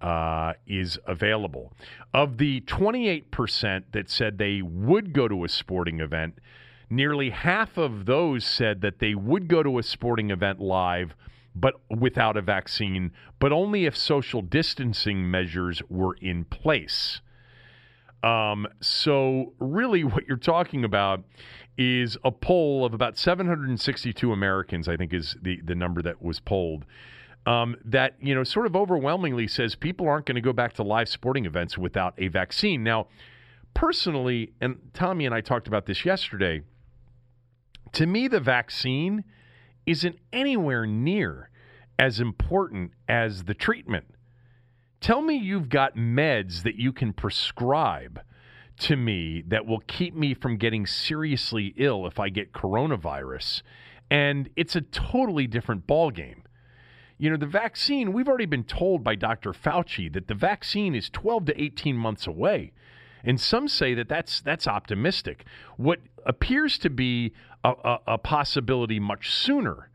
[0.00, 1.72] uh, is available.
[2.12, 6.38] Of the 28% that said they would go to a sporting event,
[6.90, 11.14] Nearly half of those said that they would go to a sporting event live,
[11.54, 17.20] but without a vaccine, but only if social distancing measures were in place.
[18.22, 21.24] Um, so, really, what you're talking about
[21.76, 26.40] is a poll of about 762 Americans, I think is the, the number that was
[26.40, 26.84] polled,
[27.46, 30.82] um, that, you know, sort of overwhelmingly says people aren't going to go back to
[30.82, 32.82] live sporting events without a vaccine.
[32.82, 33.08] Now,
[33.74, 36.62] personally, and Tommy and I talked about this yesterday,
[37.94, 39.24] to me, the vaccine
[39.86, 41.50] isn't anywhere near
[41.98, 44.06] as important as the treatment.
[45.00, 48.20] Tell me you've got meds that you can prescribe
[48.80, 53.62] to me that will keep me from getting seriously ill if I get coronavirus.
[54.10, 56.42] And it's a totally different ballgame.
[57.16, 59.52] You know, the vaccine, we've already been told by Dr.
[59.52, 62.72] Fauci that the vaccine is 12 to 18 months away.
[63.22, 65.44] And some say that that's that's optimistic.
[65.76, 67.32] What appears to be
[67.64, 69.90] a, a, a possibility much sooner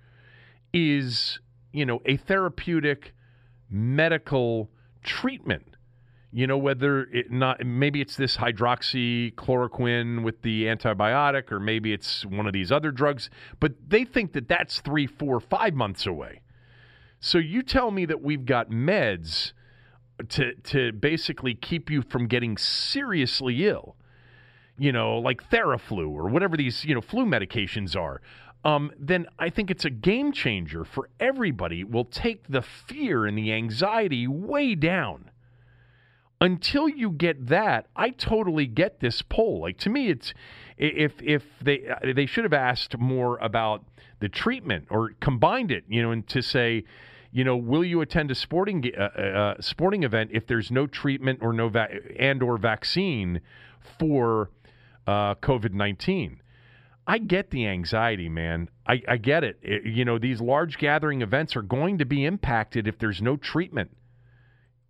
[0.74, 1.40] is,
[1.72, 3.14] you know, a therapeutic
[3.70, 4.70] medical
[5.04, 5.76] treatment.
[6.32, 12.24] You know, whether it not maybe it's this hydroxychloroquine with the antibiotic, or maybe it's
[12.24, 16.42] one of these other drugs, but they think that that's three, four, five months away.
[17.20, 19.54] So you tell me that we've got meds
[20.30, 23.96] to to basically keep you from getting seriously ill.
[24.80, 28.22] You know, like Theraflu or whatever these you know flu medications are.
[28.66, 31.84] Um, then I think it's a game changer for everybody.
[31.84, 35.32] Will take the fear and the anxiety way down.
[36.42, 39.62] Until you get that, I totally get this poll.
[39.62, 40.34] Like to me, it's
[40.78, 43.84] if if they they should have asked more about
[44.20, 46.86] the treatment or combined it, you know, and to say
[47.32, 50.88] you know, will you attend a sporting uh, uh, uh, sporting event if there's no
[50.88, 53.42] treatment or no va- and or vaccine
[54.00, 54.50] for
[55.10, 56.42] uh, COVID nineteen?
[57.08, 58.70] I get the anxiety, man.
[58.86, 59.58] I, I get it.
[59.64, 59.86] it.
[59.86, 63.90] You know, these large gathering events are going to be impacted if there's no treatment.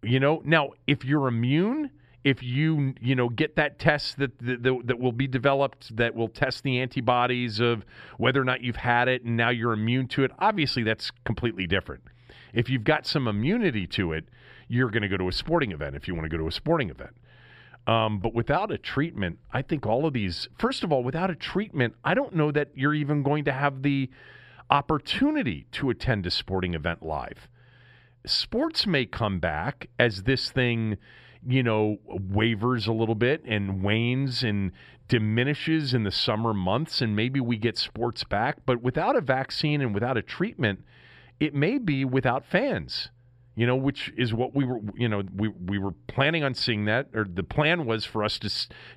[0.03, 1.91] You know, now if you're immune,
[2.25, 6.27] if you you know get that test that, that that will be developed that will
[6.27, 7.85] test the antibodies of
[8.17, 11.65] whether or not you've had it and now you're immune to it obviously that's completely
[11.65, 12.03] different
[12.53, 14.25] if you've got some immunity to it,
[14.67, 16.51] you're going to go to a sporting event if you want to go to a
[16.51, 17.15] sporting event.
[17.87, 21.35] Um, but without a treatment, I think all of these, first of all, without a
[21.35, 24.09] treatment, I don't know that you're even going to have the
[24.69, 27.47] opportunity to attend a sporting event live.
[28.25, 30.97] Sports may come back as this thing,
[31.47, 34.71] you know, wavers a little bit and wanes and
[35.07, 38.57] diminishes in the summer months, and maybe we get sports back.
[38.65, 40.83] But without a vaccine and without a treatment,
[41.39, 43.09] it may be without fans
[43.59, 46.85] you know, which is what we were, you know, we, we were planning on seeing
[46.85, 48.49] that, or the plan was for us to,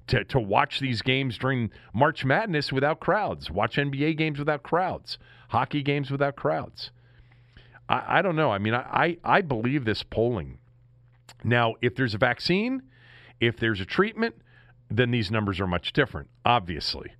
[0.06, 5.18] to to watch these games during March Madness without crowds, watch NBA games without crowds,
[5.48, 6.92] hockey games without crowds.
[7.88, 8.52] I, I don't know.
[8.52, 10.58] I mean, I, I, I believe this polling.
[11.42, 12.82] Now, if there's a vaccine,
[13.40, 14.36] if there's a treatment,
[14.88, 17.10] then these numbers are much different, obviously.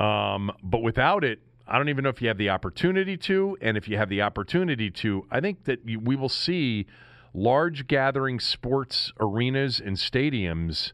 [0.00, 1.38] Um, but without it,
[1.70, 3.56] I don't even know if you have the opportunity to.
[3.60, 6.86] And if you have the opportunity to, I think that you, we will see
[7.32, 10.92] large gathering sports arenas and stadiums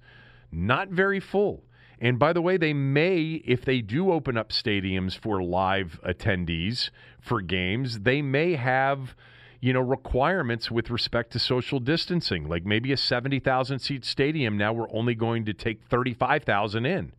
[0.53, 1.65] not very full.
[1.99, 6.91] And by the way, they may, if they do open up stadiums for live attendees
[7.21, 9.17] for games, they may have,
[9.62, 12.49] you know, requirements with respect to social distancing.
[12.51, 17.15] Like maybe a 70,000 seat stadium, now we're only going to take 35,000 in.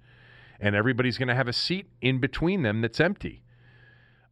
[0.60, 3.42] And everybody's going to have a seat in between them that's empty.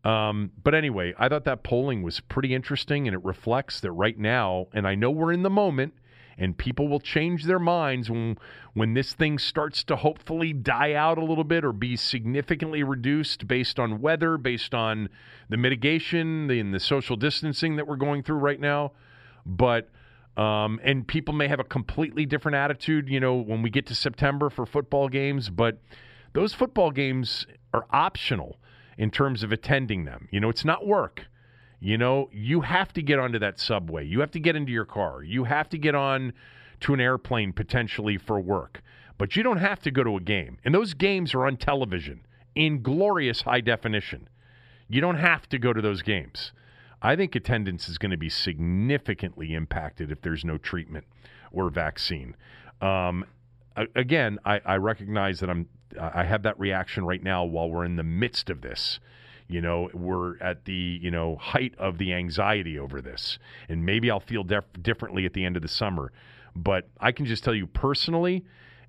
[0.05, 4.17] Um, but anyway, I thought that polling was pretty interesting, and it reflects that right
[4.17, 5.95] now, and I know we're in the moment,
[6.37, 8.37] and people will change their minds when
[8.73, 13.47] when this thing starts to hopefully die out a little bit or be significantly reduced
[13.47, 15.09] based on weather, based on
[15.49, 18.91] the mitigation and the social distancing that we're going through right now.
[19.45, 19.89] But
[20.37, 23.95] um, and people may have a completely different attitude, you know, when we get to
[23.95, 25.49] September for football games.
[25.49, 25.79] But
[26.33, 28.59] those football games are optional
[28.97, 30.27] in terms of attending them.
[30.31, 31.25] You know, it's not work.
[31.79, 34.05] You know, you have to get onto that subway.
[34.05, 35.23] You have to get into your car.
[35.23, 36.33] You have to get on
[36.81, 38.81] to an airplane potentially for work.
[39.17, 40.57] But you don't have to go to a game.
[40.65, 44.29] And those games are on television in glorious high definition.
[44.87, 46.51] You don't have to go to those games.
[47.01, 51.05] I think attendance is going to be significantly impacted if there's no treatment
[51.51, 52.35] or vaccine.
[52.81, 53.25] Um,
[53.95, 55.67] again, I, I recognize that I'm
[55.99, 58.99] I have that reaction right now while we're in the midst of this.
[59.47, 63.37] You know, we're at the you know height of the anxiety over this,
[63.69, 66.11] and maybe I'll feel def- differently at the end of the summer.
[66.55, 68.43] But I can just tell you personally,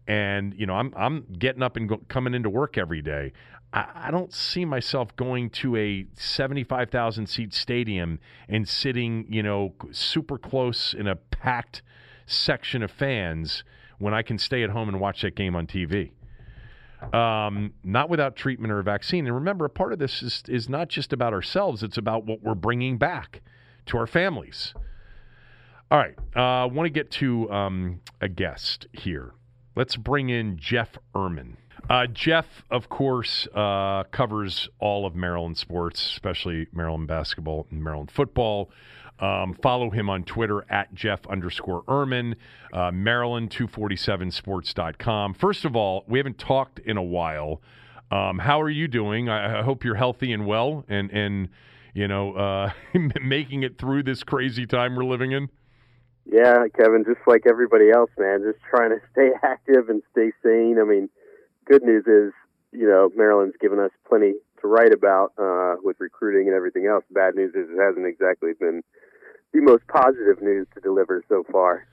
[0.07, 3.33] and you know, I'm I'm getting up and go- coming into work every day.
[3.73, 9.75] I, I don't see myself going to a 75,000 seat stadium and sitting, you know,
[9.91, 11.83] super close in a packed
[12.25, 13.63] section of fans
[13.99, 16.13] when I can stay at home and watch that game on TV
[17.13, 19.27] um, not without treatment or a vaccine.
[19.27, 22.43] And remember, a part of this is, is not just about ourselves, it's about what
[22.43, 23.43] we're bringing back
[23.87, 24.75] to our families.
[25.91, 29.35] All right, I uh, want to get to um, a guest here.
[29.77, 31.57] Let's bring in Jeff Ermann.
[31.89, 38.11] Uh, Jeff, of course, uh, covers all of Maryland sports, especially Maryland basketball and Maryland
[38.11, 38.71] football.
[39.19, 42.35] Um, follow him on Twitter at Jeff underscore Ermann,
[42.73, 45.35] uh, Maryland247sports.com.
[45.35, 47.63] First of all, we haven't talked in a while.
[48.11, 49.31] Um, how are you doing?
[49.31, 51.49] I, I, hope you're healthy and well and, and
[51.95, 52.71] you know, uh,
[53.23, 55.49] making it through this crazy time we're living in.
[56.31, 60.77] Yeah, Kevin, just like everybody else, man, just trying to stay active and stay sane.
[60.81, 61.09] I mean,
[61.67, 62.33] good news is,
[62.73, 67.05] you know, Maryland's given us plenty to write about uh, with recruiting and everything else.
[67.11, 68.83] Bad news is it hasn't exactly been
[69.53, 71.87] the most positive news to deliver so far.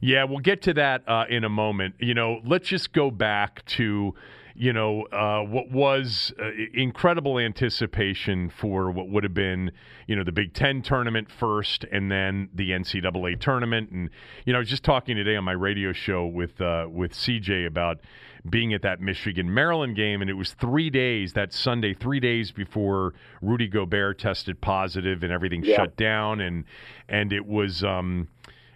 [0.00, 1.94] Yeah, we'll get to that uh, in a moment.
[1.98, 4.14] You know, let's just go back to
[4.60, 9.72] you know, uh, what was uh, incredible anticipation for what would have been,
[10.06, 13.90] you know, the Big Ten tournament first and then the NCAA tournament.
[13.90, 14.10] And,
[14.44, 17.66] you know, I was just talking today on my radio show with, uh, with CJ
[17.66, 18.00] about
[18.48, 20.20] being at that Michigan Maryland game.
[20.20, 25.32] And it was three days, that Sunday, three days before Rudy Gobert tested positive and
[25.32, 25.76] everything yeah.
[25.76, 26.40] shut down.
[26.40, 26.64] And,
[27.08, 28.28] and it was, um,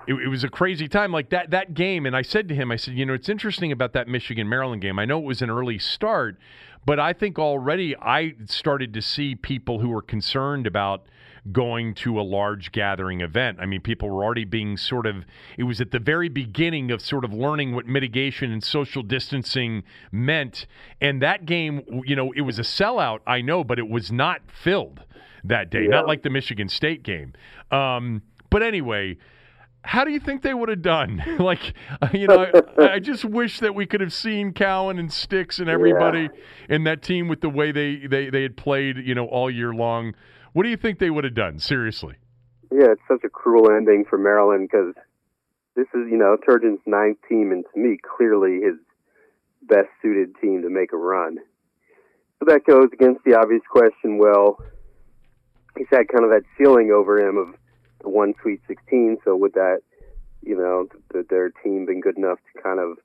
[0.06, 2.70] it, it, was a crazy time like that that game and i said to him
[2.70, 5.40] i said you know it's interesting about that michigan maryland game i know it was
[5.40, 6.36] an early start
[6.84, 11.06] but i think already i started to see people who were concerned about
[11.52, 15.24] going to a large gathering event i mean people were already being sort of
[15.58, 19.82] it was at the very beginning of sort of learning what mitigation and social distancing
[20.10, 20.66] meant
[21.00, 24.40] and that game you know it was a sellout i know but it was not
[24.46, 25.02] filled
[25.42, 25.88] that day yeah.
[25.88, 27.32] not like the michigan state game
[27.70, 29.16] um, but anyway
[29.84, 31.22] how do you think they would have done?
[31.38, 31.74] like,
[32.12, 35.68] you know, I, I, just wish that we could have seen Cowan and Stix and
[35.68, 36.74] everybody yeah.
[36.74, 39.74] in that team with the way they, they, they had played, you know, all year
[39.74, 40.14] long.
[40.54, 41.58] What do you think they would have done?
[41.58, 42.14] Seriously.
[42.70, 44.94] Yeah, it's such a cruel ending for Maryland because
[45.74, 48.76] this is, you know, Turgeon's ninth team, and to me, clearly his
[49.62, 51.38] best suited team to make a run.
[52.38, 54.18] So that goes against the obvious question.
[54.18, 54.60] Well,
[55.76, 57.56] he's had kind of that ceiling over him of
[58.08, 59.18] one Sweet 16.
[59.24, 59.80] So would that,
[60.40, 62.98] you know, th- their team been good enough to kind of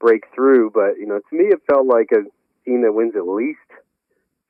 [0.00, 0.70] break through?
[0.70, 2.24] But you know, to me, it felt like a
[2.64, 3.60] team that wins at least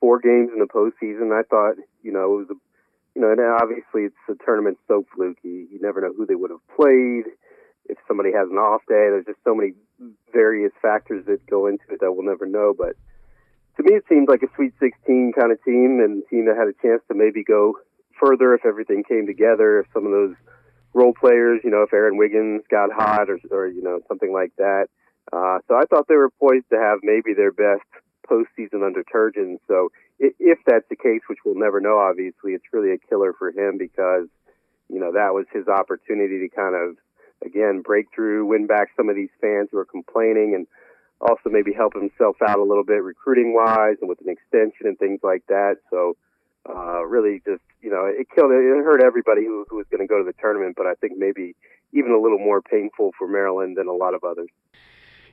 [0.01, 1.32] four games in the postseason.
[1.32, 2.59] I thought, you know, it was a,
[3.14, 5.66] you know, and obviously it's a tournament so fluky.
[5.70, 7.32] You never know who they would have played.
[7.88, 9.72] If somebody has an off day, there's just so many
[10.32, 12.74] various factors that go into it that we'll never know.
[12.76, 12.97] But
[13.76, 16.57] to me, it seemed like a Sweet 16 kind of team and a team that
[16.57, 17.74] had a chance to maybe go
[18.18, 20.34] further if everything came together, if some of those
[20.94, 24.53] role players, you know, if Aaron Wiggins got hot or, or you know, something like
[24.57, 24.88] that.
[25.32, 27.84] Uh, so I thought they were poised to have maybe their best
[28.27, 29.59] postseason under Turgeon.
[29.68, 33.51] So if that's the case, which we'll never know, obviously, it's really a killer for
[33.51, 34.29] him because,
[34.89, 36.97] you know, that was his opportunity to kind of,
[37.45, 40.66] again, break through, win back some of these fans who are complaining and
[41.20, 44.99] also maybe help himself out a little bit recruiting wise and with an extension and
[44.99, 45.77] things like that.
[45.91, 46.16] So,
[46.68, 50.07] uh, really just you know it killed it, hurt everybody who, who was going to
[50.07, 51.55] go to the tournament, but I think maybe
[51.93, 54.49] even a little more painful for Maryland than a lot of others.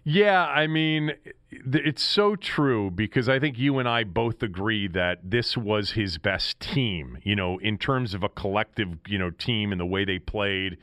[0.03, 1.13] Yeah, I mean,
[1.49, 6.17] it's so true because I think you and I both agree that this was his
[6.17, 10.03] best team, you know, in terms of a collective, you know, team and the way
[10.03, 10.77] they played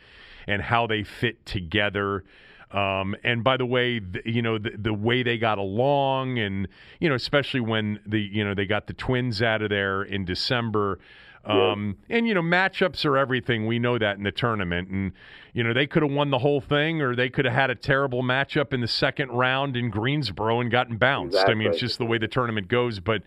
[0.46, 2.24] and how they fit together.
[2.70, 6.68] Um, and by the way, the, you know the, the way they got along, and
[7.00, 10.24] you know especially when the you know they got the twins out of there in
[10.24, 11.00] December.
[11.44, 12.16] Um, yeah.
[12.18, 13.66] And you know, matchups are everything.
[13.66, 15.12] We know that in the tournament, and
[15.54, 17.74] you know they could have won the whole thing, or they could have had a
[17.74, 21.34] terrible matchup in the second round in Greensboro and gotten bounced.
[21.34, 21.52] Exactly.
[21.52, 23.00] I mean, it's just the way the tournament goes.
[23.00, 23.22] But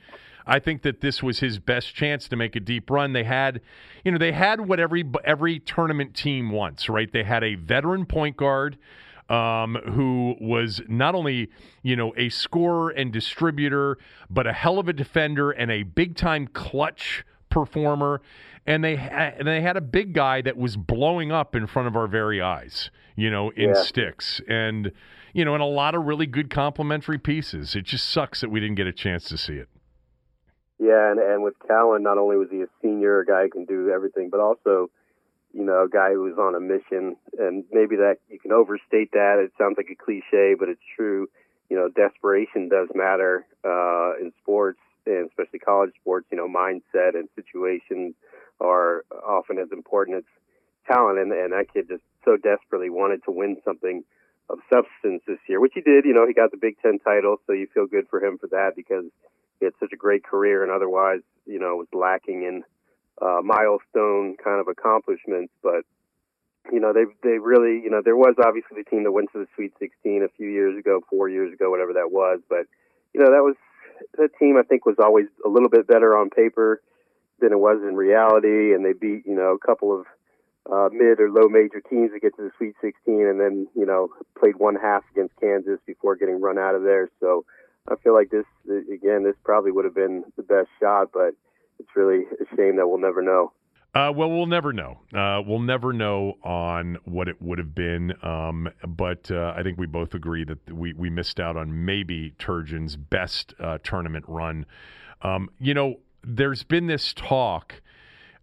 [0.45, 3.13] I think that this was his best chance to make a deep run.
[3.13, 3.61] They had,
[4.03, 7.11] you know, they had what every every tournament team wants, right?
[7.11, 8.77] They had a veteran point guard
[9.29, 11.49] um, who was not only
[11.81, 13.97] you know a scorer and distributor,
[14.29, 18.21] but a hell of a defender and a big time clutch performer.
[18.65, 21.87] And they ha- and they had a big guy that was blowing up in front
[21.87, 23.75] of our very eyes, you know, in yeah.
[23.75, 24.91] Stix and
[25.33, 27.75] you know, and a lot of really good complementary pieces.
[27.75, 29.67] It just sucks that we didn't get a chance to see it.
[30.79, 33.65] Yeah, and, and with Cowan, not only was he a senior, a guy who can
[33.65, 34.89] do everything, but also
[35.53, 39.11] you know, a guy who was on a mission, and maybe that you can overstate
[39.13, 39.37] that.
[39.37, 41.27] It sounds like a cliche, but it's true.
[41.69, 46.27] You know, desperation does matter uh, in sports, and especially college sports.
[46.31, 48.15] You know, mindset and situations
[48.59, 50.23] are often as important as
[50.87, 54.03] talent, and, and that kid just so desperately wanted to win something
[54.49, 56.05] of substance this year, which he did.
[56.05, 58.47] You know, he got the Big Ten title, so you feel good for him for
[58.47, 59.05] that because
[59.59, 62.63] he had such a great career, and otherwise, you know, was lacking in
[63.21, 65.53] uh, milestone kind of accomplishments.
[65.61, 65.85] But
[66.71, 69.39] you know, they they really, you know, there was obviously the team that went to
[69.39, 72.39] the Sweet 16 a few years ago, four years ago, whatever that was.
[72.49, 72.67] But
[73.13, 73.55] you know, that was
[74.17, 74.57] the team.
[74.57, 76.81] I think was always a little bit better on paper
[77.39, 80.05] than it was in reality, and they beat you know a couple of
[80.71, 83.85] uh, mid or low major teams to get to the Sweet 16, and then you
[83.85, 87.09] know played one half against Kansas before getting run out of there.
[87.19, 87.45] So
[87.87, 91.35] I feel like this again, this probably would have been the best shot, but
[91.79, 93.51] it's really a shame that we'll never know.
[93.95, 94.97] Uh, well, we'll never know.
[95.13, 98.11] Uh, we'll never know on what it would have been.
[98.23, 102.31] Um, but uh, I think we both agree that we, we missed out on maybe
[102.39, 104.65] Turgeon's best uh, tournament run.
[105.21, 107.81] Um, you know, there's been this talk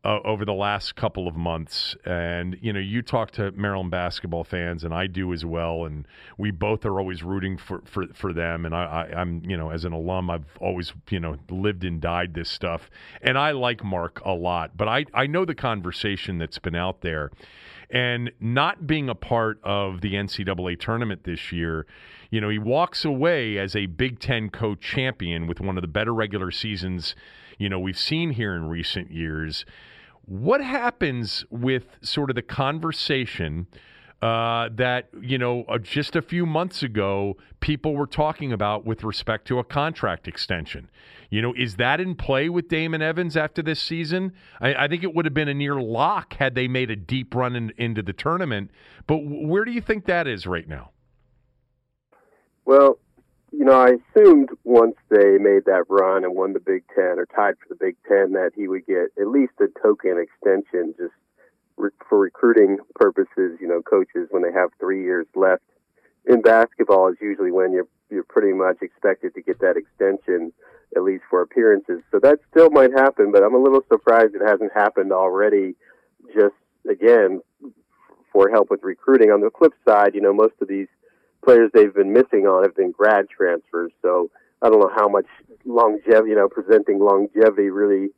[0.02, 1.94] uh, over the last couple of months.
[2.04, 5.84] And, you know, you talk to Maryland basketball fans, and I do as well.
[5.84, 6.06] And
[6.38, 8.64] we both are always rooting for, for, for them.
[8.64, 12.00] And I, I, am you know, as an alum, I've always, you know, lived and
[12.00, 12.90] died this stuff.
[13.20, 14.76] And I like Mark a lot.
[14.76, 17.30] But I, I know the conversation that's been out there.
[17.90, 21.86] And not being a part of the NCAA tournament this year,
[22.30, 25.88] you know, he walks away as a Big Ten co champion with one of the
[25.88, 27.16] better regular seasons,
[27.58, 29.66] you know, we've seen here in recent years.
[30.30, 33.66] What happens with sort of the conversation
[34.22, 39.02] uh, that you know uh, just a few months ago people were talking about with
[39.02, 40.88] respect to a contract extension?
[41.30, 44.32] You know, is that in play with Damon Evans after this season?
[44.60, 47.34] I, I think it would have been a near lock had they made a deep
[47.34, 48.70] run in, into the tournament.
[49.08, 50.92] But where do you think that is right now?
[52.64, 53.00] Well,
[53.52, 57.26] you know, I assumed once they made that run and won the Big Ten or
[57.26, 61.14] tied for the Big Ten that he would get at least a token extension just
[61.76, 63.58] re- for recruiting purposes.
[63.60, 65.62] You know, coaches when they have three years left
[66.26, 70.52] in basketball is usually when you're you're pretty much expected to get that extension
[70.96, 72.02] at least for appearances.
[72.10, 75.74] So that still might happen, but I'm a little surprised it hasn't happened already.
[76.34, 76.54] Just
[76.88, 77.40] again
[78.32, 79.30] for help with recruiting.
[79.30, 80.88] On the flip side, you know, most of these
[81.44, 83.92] players they've been missing on have been grad transfers.
[84.02, 84.30] So
[84.62, 85.26] I don't know how much
[85.64, 88.10] longevity, you know, presenting longevity really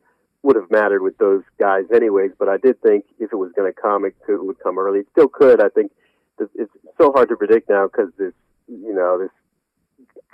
[0.43, 2.33] would have mattered with those guys anyways.
[2.39, 4.79] But I did think if it was going to come, it, could, it would come
[4.79, 5.01] early.
[5.01, 5.63] It still could.
[5.63, 5.93] I think
[6.39, 8.33] it's so hard to predict now because this,
[8.67, 9.31] you know, this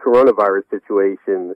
[0.05, 1.55] coronavirus situation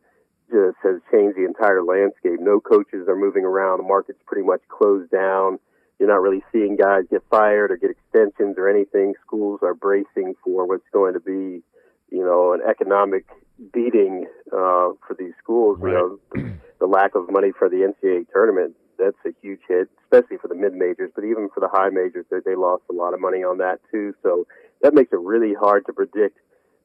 [0.51, 2.39] just has changed the entire landscape.
[2.41, 3.79] No coaches are moving around.
[3.79, 5.59] The market's pretty much closed down.
[6.03, 9.15] You're not really seeing guys get fired or get extensions or anything.
[9.25, 11.63] Schools are bracing for what's going to be,
[12.11, 13.25] you know, an economic
[13.73, 15.79] beating uh, for these schools.
[15.81, 15.93] Right.
[15.93, 16.51] You know,
[16.81, 20.57] the, lack of money for the NCAA tournament that's a huge hit, especially for the
[20.57, 23.45] mid majors, but even for the high majors, they, they lost a lot of money
[23.45, 24.13] on that too.
[24.25, 24.49] So
[24.83, 26.37] that makes it really hard to predict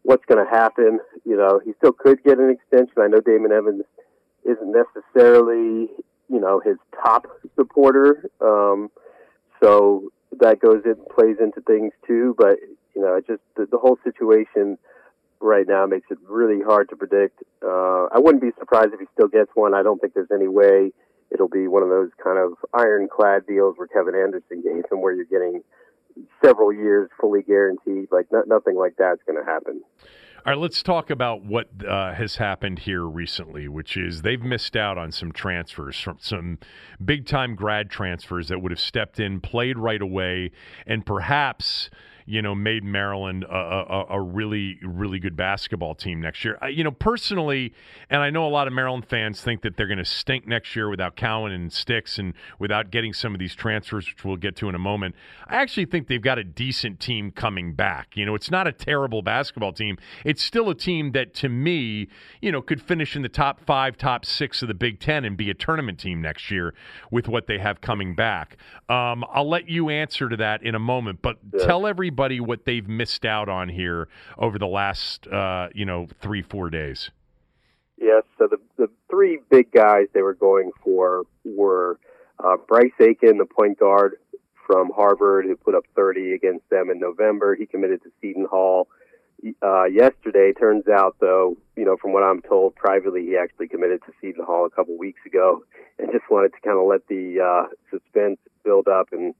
[0.03, 0.99] what's going to happen.
[1.25, 3.01] You know, he still could get an extension.
[3.01, 3.81] I know Damon Evans
[4.45, 5.89] isn't necessarily,
[6.29, 8.29] you know, his top supporter.
[8.39, 8.91] Um,
[9.61, 12.35] so that goes in plays into things too.
[12.37, 12.57] But
[12.95, 14.77] you know, just the, the whole situation
[15.39, 17.43] right now makes it really hard to predict.
[17.63, 19.73] Uh, I wouldn't be surprised if he still gets one.
[19.73, 20.91] I don't think there's any way
[21.31, 25.13] it'll be one of those kind of ironclad deals where Kevin Anderson gave him, where
[25.13, 25.61] you're getting
[26.43, 28.07] several years fully guaranteed.
[28.11, 29.81] Like no, nothing like that's going to happen.
[30.47, 34.77] All right, let's talk about what uh, has happened here recently, which is they've missed
[34.77, 36.59] out on some transfers, from some
[37.03, 40.51] big time grad transfers that would have stepped in, played right away,
[40.85, 41.89] and perhaps
[42.27, 46.57] you know, made Maryland a, a, a really, really good basketball team next year.
[46.61, 47.73] I, you know, personally,
[48.09, 50.75] and I know a lot of Maryland fans think that they're going to stink next
[50.75, 54.57] year without Cowan and Stix and without getting some of these transfers, which we'll get
[54.57, 55.15] to in a moment.
[55.47, 58.17] I actually think they've got a decent team coming back.
[58.17, 59.97] You know, it's not a terrible basketball team.
[60.25, 62.09] It's still a team that, to me,
[62.41, 65.37] you know, could finish in the top five, top six of the Big Ten and
[65.37, 66.73] be a tournament team next year
[67.09, 68.57] with what they have coming back.
[68.89, 71.65] Um, I'll let you answer to that in a moment, but yeah.
[71.65, 74.07] tell everybody everybody what they've missed out on here
[74.39, 77.11] over the last, uh, you know, three, four days?
[77.99, 78.23] Yes.
[78.39, 81.99] So the, the three big guys they were going for were
[82.43, 84.15] uh, Bryce Aiken, the point guard
[84.65, 87.55] from Harvard, who put up 30 against them in November.
[87.55, 88.87] He committed to Seton Hall
[89.61, 90.53] uh, yesterday.
[90.53, 94.43] Turns out, though, you know, from what I'm told privately, he actually committed to Seton
[94.43, 95.63] Hall a couple weeks ago,
[95.99, 99.35] and just wanted to kind of let the uh, suspense build up and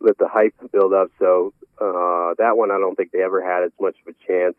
[0.00, 1.08] let the hype build up.
[1.18, 4.54] So uh, that one, I don't think they ever had as much of a chance.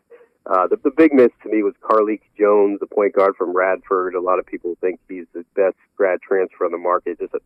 [0.46, 4.14] Uh, the, the big miss to me was Carlik Jones, the point guard from Radford.
[4.14, 7.18] A lot of people think he's the best grad transfer on the market.
[7.18, 7.40] Just a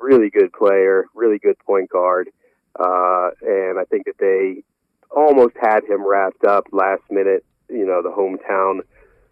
[0.00, 2.30] really good player, really good point guard.
[2.78, 4.62] Uh, and I think that they
[5.10, 7.44] almost had him wrapped up last minute.
[7.68, 8.80] You know, the hometown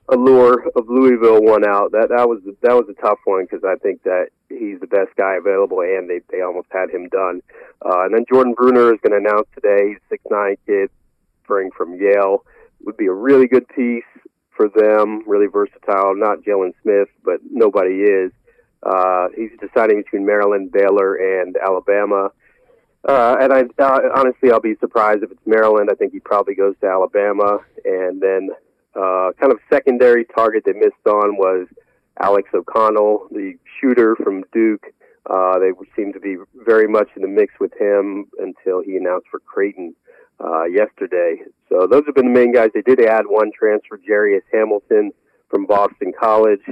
[0.08, 1.92] allure of Louisville won out.
[1.92, 5.10] That that was that was a tough one because I think that he's the best
[5.16, 7.42] guy available, and they they almost had him done.
[7.84, 9.90] Uh, and then Jordan Bruner is going to announce today.
[9.90, 10.90] He's six nine kid,
[11.46, 12.44] bring from Yale,
[12.84, 14.04] would be a really good piece
[14.56, 15.22] for them.
[15.26, 16.14] Really versatile.
[16.14, 18.32] Not Jalen Smith, but nobody is.
[18.82, 22.30] Uh, he's deciding between Maryland, Baylor, and Alabama.
[23.06, 25.88] Uh, and I uh, honestly, I'll be surprised if it's Maryland.
[25.90, 28.50] I think he probably goes to Alabama, and then
[28.96, 31.66] uh, kind of secondary target they missed on was
[32.22, 34.86] Alex O'Connell, the shooter from Duke.
[35.28, 39.26] Uh, they seemed to be very much in the mix with him until he announced
[39.30, 39.94] for Creighton
[40.42, 41.36] uh, yesterday.
[41.68, 42.70] So those have been the main guys.
[42.74, 45.12] They did add one transfer, Jairus Hamilton
[45.50, 46.62] from Boston College.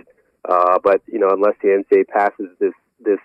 [0.49, 3.19] Uh, but you know, unless the NCAA passes this this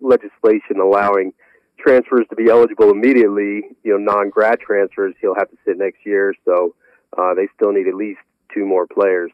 [0.00, 1.32] legislation allowing
[1.78, 6.34] transfers to be eligible immediately, you know, non-grad transfers, he'll have to sit next year.
[6.44, 6.74] So
[7.16, 8.20] uh, they still need at least
[8.52, 9.30] two more players.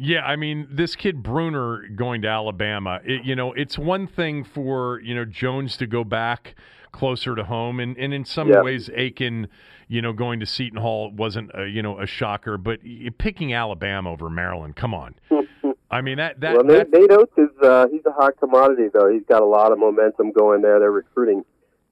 [0.00, 4.44] Yeah, I mean, this kid Bruner going to Alabama, it, you know, it's one thing
[4.44, 6.54] for, you know, Jones to go back
[6.92, 7.80] closer to home.
[7.80, 8.62] And, and in some yeah.
[8.62, 9.48] ways, Aiken,
[9.88, 12.56] you know, going to Seton Hall wasn't, a, you know, a shocker.
[12.56, 12.78] But
[13.18, 15.16] picking Alabama over Maryland, come on.
[15.90, 16.38] I mean, that.
[16.40, 19.10] that well, Nate, Nate Oats is uh, he's a hot commodity, though.
[19.10, 20.78] He's got a lot of momentum going there.
[20.78, 21.44] They're recruiting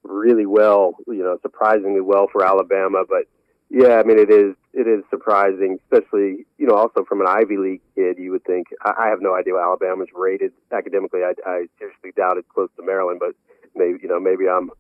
[0.05, 3.05] really well, you know, surprisingly well for Alabama.
[3.09, 3.27] But
[3.71, 7.57] yeah, I mean, it is it is surprising, especially you know also from an Ivy
[7.57, 8.19] League kid.
[8.19, 11.21] You would think I, I have no idea how Alabama's rated academically.
[11.23, 13.35] I, I seriously doubt it's close to Maryland, but
[13.75, 14.71] maybe you know maybe I'm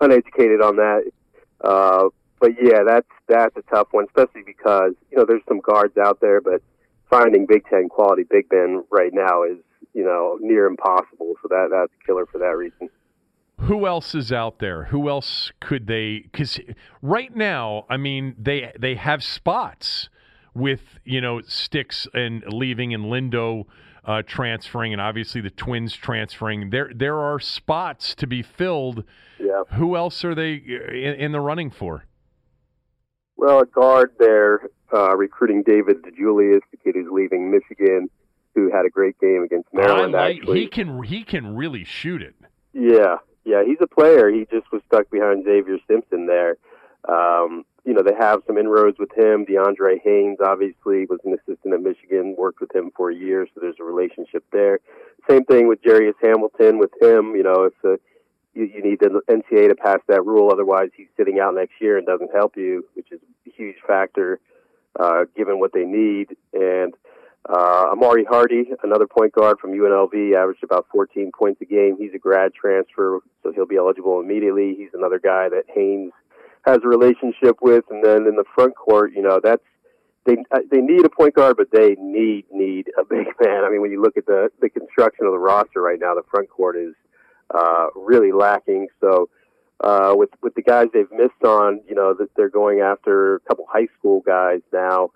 [0.00, 1.10] uneducated on that.
[1.60, 2.08] Uh,
[2.40, 6.20] but yeah, that's that's a tough one, especially because you know there's some guards out
[6.20, 6.62] there, but
[7.10, 9.58] finding Big Ten quality big men right now is
[9.92, 11.34] you know near impossible.
[11.42, 12.90] So that that's a killer for that reason
[13.60, 14.84] who else is out there?
[14.84, 16.20] Who else could they?
[16.30, 16.60] Because
[17.02, 20.08] right now, I mean, they they have spots
[20.54, 23.64] with you know Stix and leaving and Lindo
[24.04, 26.70] uh, transferring, and obviously the Twins transferring.
[26.70, 29.04] There there are spots to be filled.
[29.38, 29.62] Yeah.
[29.74, 32.04] Who else are they in, in the running for?
[33.36, 38.08] Well, a guard there uh, recruiting David DeJulius, the kid who's leaving Michigan,
[38.54, 40.12] who had a great game against Maryland.
[40.12, 42.34] Like, actually, he can he can really shoot it.
[42.72, 44.28] Yeah, yeah, he's a player.
[44.30, 46.56] He just was stuck behind Xavier Simpson there.
[47.08, 49.46] Um, you know, they have some inroads with him.
[49.46, 53.60] DeAndre Haynes obviously was an assistant at Michigan, worked with him for a year, so
[53.60, 54.80] there's a relationship there.
[55.30, 57.36] Same thing with Jairus Hamilton with him.
[57.36, 57.98] You know, it's a
[58.54, 61.98] you, you need the NCAA to pass that rule, otherwise he's sitting out next year
[61.98, 64.40] and doesn't help you, which is a huge factor
[64.98, 66.36] uh, given what they need.
[66.52, 66.94] And
[67.48, 71.96] uh, Amauri Hardy, another point guard from UNLV, averaged about 14 points a game.
[71.98, 74.74] He's a grad transfer, so he'll be eligible immediately.
[74.76, 76.12] He's another guy that Haynes
[76.66, 77.84] has a relationship with.
[77.90, 79.62] And then in the front court, you know, that's
[80.24, 83.64] they uh, they need a point guard, but they need need a big man.
[83.64, 86.24] I mean, when you look at the the construction of the roster right now, the
[86.28, 86.94] front court is
[87.54, 88.88] uh, really lacking.
[89.00, 89.28] So.
[89.78, 93.40] Uh, with with the guys they've missed on, you know that they're going after a
[93.40, 95.10] couple high school guys now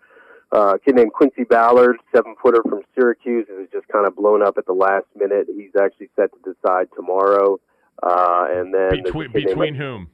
[0.52, 4.42] a kid named Quincy Ballard, seven footer from Syracuse, who was just kind of blown
[4.42, 5.46] up at the last minute.
[5.48, 7.58] He's actually set to decide tomorrow.
[8.02, 10.08] Uh, and then between, between whom?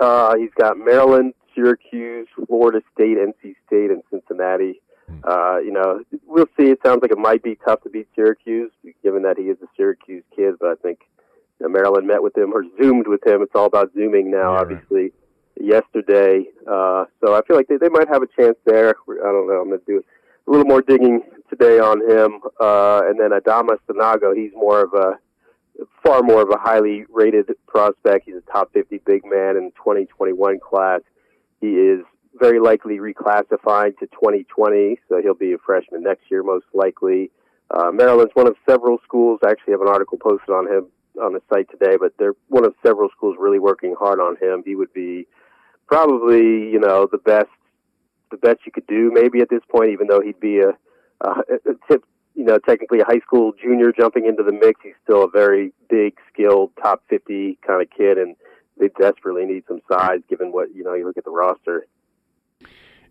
[0.00, 4.80] Uh, he's got Maryland, Syracuse, Florida State, NC State, and Cincinnati.
[5.08, 5.20] Hmm.
[5.24, 6.66] Uh, you know, we'll see.
[6.66, 8.70] It sounds like it might be tough to beat Syracuse,
[9.02, 10.56] given that he is a Syracuse kid.
[10.60, 11.00] But I think
[11.58, 13.42] you know, Maryland met with him or zoomed with him.
[13.42, 15.02] It's all about zooming now, yeah, obviously.
[15.02, 15.14] Right
[15.60, 16.44] yesterday.
[16.66, 18.94] Uh, so I feel like they, they might have a chance there.
[19.08, 19.60] I don't know.
[19.60, 20.04] I'm going to do
[20.46, 22.40] a little more digging today on him.
[22.60, 25.18] Uh, and then Adama Sanogo, he's more of a
[26.04, 28.26] far more of a highly rated prospect.
[28.26, 31.00] He's a top 50 big man in the 2021 class.
[31.60, 32.00] He is
[32.38, 37.30] very likely reclassifying to 2020, so he'll be a freshman next year most likely.
[37.70, 39.40] Uh, Maryland's one of several schools.
[39.44, 40.86] I actually have an article posted on him
[41.20, 44.62] on the site today, but they're one of several schools really working hard on him.
[44.64, 45.26] He would be
[45.88, 47.48] probably you know the best
[48.30, 50.70] the best you could do maybe at this point, even though he'd be a,
[51.22, 54.80] a, a tip you know technically a high school junior jumping into the mix.
[54.82, 58.36] He's still a very big, skilled, top fifty kind of kid, and
[58.78, 61.86] they desperately need some size given what you know you look at the roster.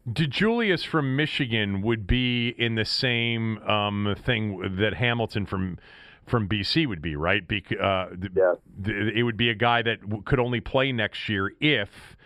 [0.09, 5.77] DeJulius from Michigan would be in the same um, thing that Hamilton from
[6.25, 7.47] from BC would be, right?
[7.47, 8.53] Be, uh, yeah.
[8.85, 12.16] it would be a guy that could only play next year if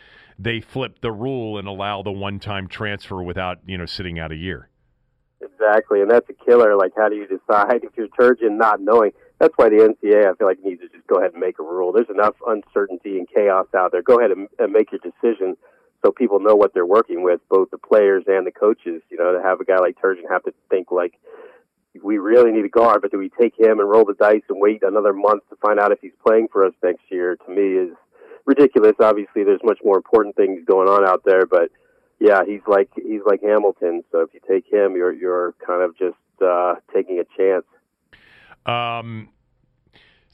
[0.41, 4.35] they flip the rule and allow the one-time transfer without you know sitting out a
[4.35, 4.69] year.
[5.41, 6.75] Exactly, and that's a killer.
[6.75, 9.11] Like, how do you decide if you're Turgeon not knowing?
[9.39, 11.63] That's why the NCAA, I feel like, needs to just go ahead and make a
[11.63, 11.91] rule.
[11.91, 14.03] There's enough uncertainty and chaos out there.
[14.03, 15.57] Go ahead and, and make your decision
[16.03, 19.01] so people know what they're working with, both the players and the coaches.
[19.09, 21.13] You know, to have a guy like Turgeon have to think like,
[22.03, 24.61] we really need a guard, but do we take him and roll the dice and
[24.61, 27.35] wait another month to find out if he's playing for us next year?
[27.35, 27.97] To me, is
[28.45, 28.93] ridiculous.
[28.99, 31.71] Obviously, there's much more important things going on out there, but
[32.19, 34.03] yeah, he's like he's like Hamilton.
[34.11, 37.65] So if you take him, you're you're kind of just uh, taking a chance.
[38.65, 39.29] Um.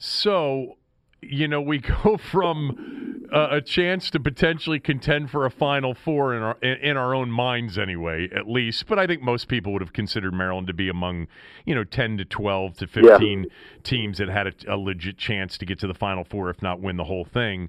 [0.00, 0.76] So
[1.20, 6.34] you know, we go from uh, a chance to potentially contend for a Final Four
[6.34, 8.86] in our in our own minds, anyway, at least.
[8.86, 11.28] But I think most people would have considered Maryland to be among,
[11.64, 13.80] you know, ten to twelve to fifteen yeah.
[13.82, 16.80] teams that had a, a, legit chance to get to the Final Four, if not
[16.80, 17.68] win the whole thing.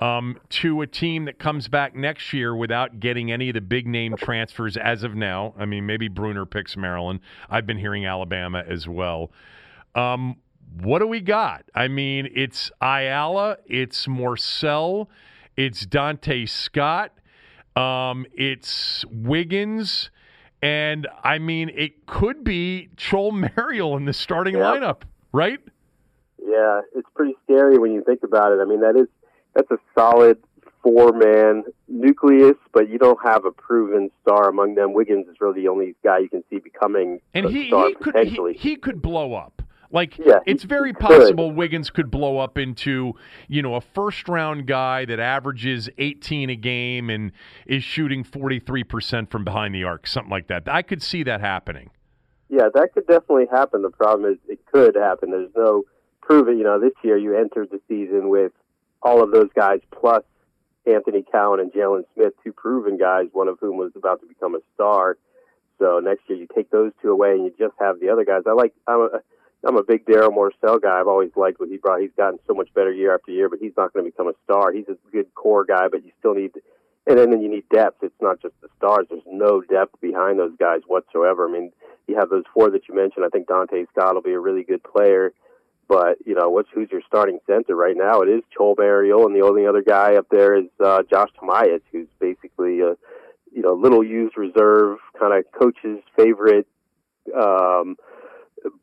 [0.00, 3.84] Um, to a team that comes back next year without getting any of the big
[3.84, 5.54] name transfers as of now.
[5.58, 7.18] I mean, maybe Bruner picks Maryland.
[7.50, 9.32] I've been hearing Alabama as well.
[9.96, 10.36] Um,
[10.80, 11.64] what do we got?
[11.74, 15.08] I mean, it's Ayala, it's Morsell,
[15.56, 17.12] it's Donta Scott,
[17.76, 20.10] um, it's Wiggins,
[20.62, 24.64] and I mean, it could be Chol Marial in the starting yep.
[24.64, 25.02] lineup,
[25.32, 25.60] right?
[26.40, 28.60] Yeah, it's pretty scary when you think about it.
[28.60, 29.08] I mean, that is
[29.54, 30.38] that's a solid
[30.82, 34.92] four man nucleus, but you don't have a proven star among them.
[34.92, 37.94] Wiggins is really the only guy you can see becoming and a he, star he
[37.96, 38.54] potentially.
[38.54, 39.57] Could, he, he could blow up.
[39.90, 43.14] Like yeah, it's very possible Wiggins could blow up into,
[43.48, 47.32] you know, a first round guy that averages 18 a game and
[47.66, 50.64] is shooting 43% from behind the arc, something like that.
[50.66, 51.90] I could see that happening.
[52.50, 53.82] Yeah, that could definitely happen.
[53.82, 55.30] The problem is it could happen.
[55.30, 55.84] There's no
[56.20, 58.52] proven, you know, this year you entered the season with
[59.02, 60.22] all of those guys plus
[60.86, 64.54] Anthony Cowan and Jalen Smith, two proven guys, one of whom was about to become
[64.54, 65.16] a star.
[65.78, 68.42] So next year you take those two away and you just have the other guys.
[68.46, 69.20] I like I'm a
[69.66, 71.00] I'm a big Darryl Morsell guy.
[71.00, 72.00] I've always liked what he brought.
[72.00, 74.34] He's gotten so much better year after year, but he's not going to become a
[74.44, 74.72] star.
[74.72, 76.52] He's a good core guy, but you still need,
[77.06, 78.02] and then, you need depth.
[78.02, 79.06] It's not just the stars.
[79.10, 81.48] There's no depth behind those guys whatsoever.
[81.48, 81.72] I mean,
[82.06, 83.24] you have those four that you mentioned.
[83.24, 85.32] I think Donta Scott will be a really good player,
[85.88, 88.22] but you know, what's who's your starting center right now?
[88.22, 92.08] It is Chol and the only other guy up there is uh, Josh Tomaic, who's
[92.20, 92.94] basically a
[93.52, 96.66] you know little used reserve, kind of coach's favorite.
[97.34, 97.96] Um,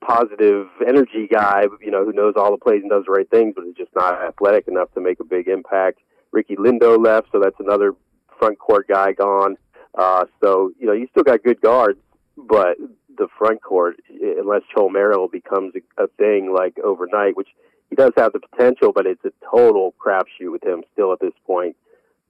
[0.02, 3.54] positive energy guy, you know, who knows all the plays and does the right things,
[3.56, 6.00] but is just not athletic enough to make a big impact.
[6.32, 7.94] Ricky Lindo left, so that's another
[8.38, 9.58] front court guy gone.
[9.98, 12.00] Uh, so, you know, you still got good guards,
[12.38, 12.78] but
[13.18, 17.48] the front court, unless Chol Marial becomes a, a thing like overnight, which
[17.90, 21.34] he does have the potential, but it's a total crapshoot with him still at this
[21.46, 21.76] point.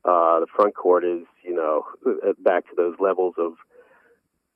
[0.03, 1.85] Uh, the front court is, you know,
[2.39, 3.53] back to those levels of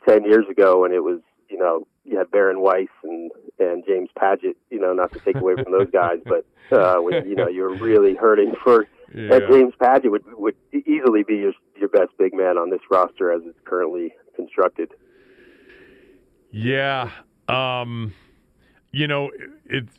[0.08, 1.20] 10 years ago when it was
[1.50, 4.56] you know, you had Berend Weijs and and James Padgett.
[4.70, 7.76] You know, not to take away from those guys, but uh, when you know you're
[7.76, 9.36] really hurting for yeah.
[9.36, 13.32] uh, James Padgett would would easily be your your best big man on this roster
[13.32, 14.91] as it's currently constructed.
[16.52, 17.12] Yeah,
[17.47, 18.14] um,
[18.91, 19.32] you know,
[19.66, 19.93] it's.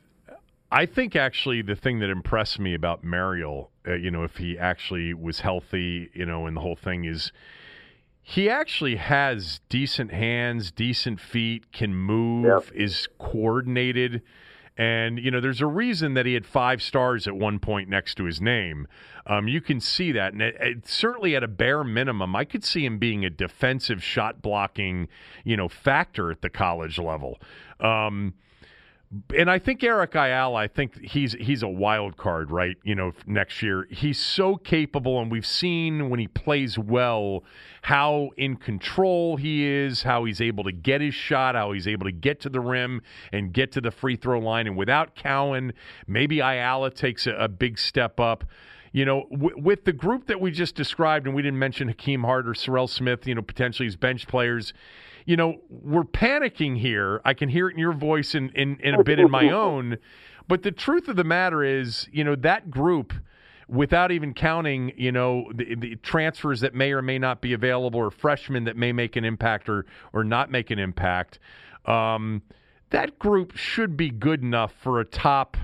[0.73, 4.57] I think actually the thing that impressed me about Marial, uh, you know, if he
[4.57, 7.33] actually was healthy, you know, and the whole thing is
[8.31, 12.63] he actually has decent hands, decent feet, can move, yep.
[12.73, 14.23] is coordinated.
[14.79, 18.15] And, you know, there's a reason that he had five stars at one point next
[18.15, 18.87] to his name.
[19.27, 20.33] Um, you can see that.
[20.33, 24.01] And it, it, certainly at a bare minimum, I could see him being a defensive
[24.01, 25.09] shot blocking,
[25.43, 27.41] you know, factor at the college level.
[27.81, 28.35] Um,
[29.37, 32.77] and I think Eric Ayala, I think he's he's a wild card, right?
[32.85, 37.43] You know, next year he's so capable, and we've seen when he plays well
[37.83, 42.05] how in control he is, how he's able to get his shot, how he's able
[42.05, 43.03] to get to the rim
[43.33, 44.69] and get to the free throw line.
[44.69, 45.73] And without Cowan,
[46.07, 48.45] maybe Ayala takes a, a big step up
[48.93, 52.25] you know, w- with the group that we just described, and we didn't mention Hakeem
[52.25, 54.73] Hart or Serrell Smith, you know, potentially as bench players,
[55.27, 57.21] you know, we're panicking here.
[57.25, 59.51] I can hear it in your voice and in, in, in a bit in my
[59.51, 59.99] own.
[60.49, 63.13] But the truth of the matter is, you know, that group,
[63.69, 68.01] without even counting, you know, the, the, transfers that may or may not be available
[68.01, 71.39] or freshmen that may make an impact or, or not make an impact,
[71.85, 72.43] um,
[72.91, 75.57] that group should be good enough for a top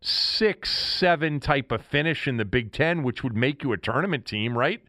[0.00, 4.24] six, seven type of finish in the Big Ten, which would make you a tournament
[4.24, 4.80] team, right?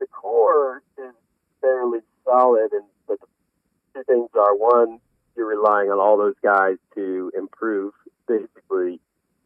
[0.00, 1.14] The core is
[1.60, 2.72] fairly solid.
[2.72, 3.26] And but the
[3.94, 5.00] two things are one,
[5.36, 7.92] you're relying on all those guys to improve.
[8.28, 9.00] Basically,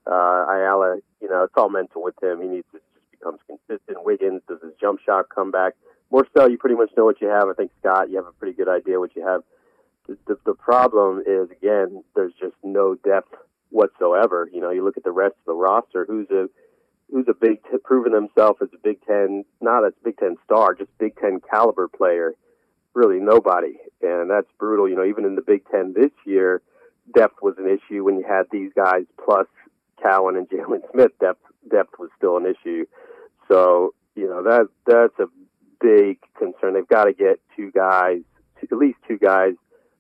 [0.07, 2.41] uh, Ayala, you know, it's all mental with him.
[2.41, 4.05] He needs to just becomes consistent.
[4.05, 5.75] Wiggins does his jump shot come back.
[6.13, 7.49] Morsell, you pretty much know what you have.
[7.49, 9.43] I think Scott, you have a pretty good idea what you have.
[10.09, 13.35] The, the, the problem is again, there's just no depth
[13.69, 14.49] whatsoever.
[14.53, 16.05] You know, you look at the rest of the roster.
[16.07, 16.49] Who's a
[17.11, 20.75] who's a Big Ten, proven himself as a Big Ten, not a Big Ten star,
[20.75, 22.35] just Big Ten caliber player
[22.95, 24.89] really nobody, and that's brutal.
[24.89, 26.63] You know, even in the Big Ten this year,
[27.15, 29.47] depth was an issue when you had these guys plus
[30.03, 31.13] Cowan and Jalen Smith.
[31.21, 32.87] Depth depth was still an issue.
[33.51, 35.27] So you know that that's a
[35.81, 36.75] big concern.
[36.75, 38.21] They've got to get two guys,
[38.63, 39.55] at least two guys,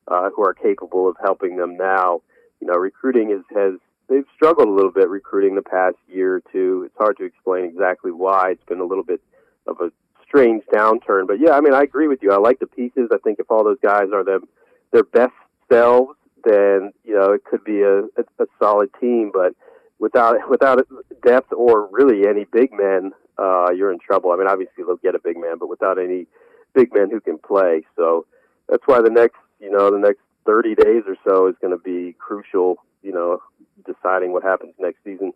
[0.09, 2.22] uh, who are capable of helping them now.
[2.61, 3.78] You know, recruiting is has
[4.09, 6.82] they've struggled a little bit recruiting the past year or two.
[6.86, 8.51] It's hard to explain exactly why.
[8.53, 9.20] It's been a little bit
[9.66, 9.91] of a
[10.31, 12.33] strange downturn, but yeah, I mean, I agree with you.
[12.33, 13.11] I like the pieces.
[13.12, 14.49] I think if all those guys are them
[14.93, 15.33] their best
[15.70, 19.33] selves, then you know it could be a, a, a solid team.
[19.35, 19.55] But
[19.99, 20.87] without without
[21.26, 24.31] depth or really any big men, uh, you're in trouble.
[24.31, 26.26] I mean, obviously they'll get a big man, but without any
[26.74, 28.26] big men who can play, so
[28.68, 31.83] that's why the next you know the next 30 days or so is going to
[31.83, 32.76] be crucial.
[33.03, 33.43] You know,
[33.85, 35.33] deciding what happens next season.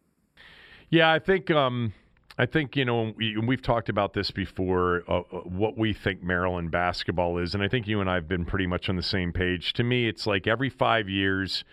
[0.90, 1.92] Yeah, I think um,
[2.36, 5.04] I think you know we, we've talked about this before.
[5.08, 8.28] Uh, uh, what we think Maryland basketball is, and I think you and I have
[8.28, 9.72] been pretty much on the same page.
[9.74, 11.64] To me, it's like every five years,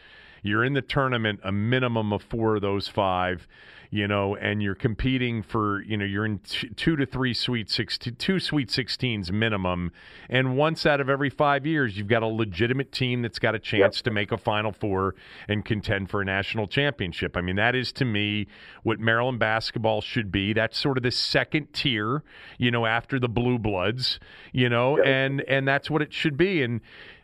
[0.41, 3.47] you're in the tournament a minimum of four of those five
[3.93, 7.69] you know, and you're competing for, you know, you're in t- two to three sweet
[7.69, 9.91] six, two sweet 16s minimum,
[10.29, 13.59] and once out of every five years, you've got a legitimate team that's got a
[13.59, 14.03] chance yep.
[14.05, 15.15] to make a Final Four
[15.49, 17.35] and contend for a national championship.
[17.35, 18.47] I mean, that is to me
[18.83, 20.53] what Maryland basketball should be.
[20.53, 22.23] That's sort of the second tier,
[22.57, 24.21] you know, after the Blue Bloods,
[24.53, 25.05] you know, yep.
[25.05, 26.63] and and that's what it should be.
[26.63, 26.79] And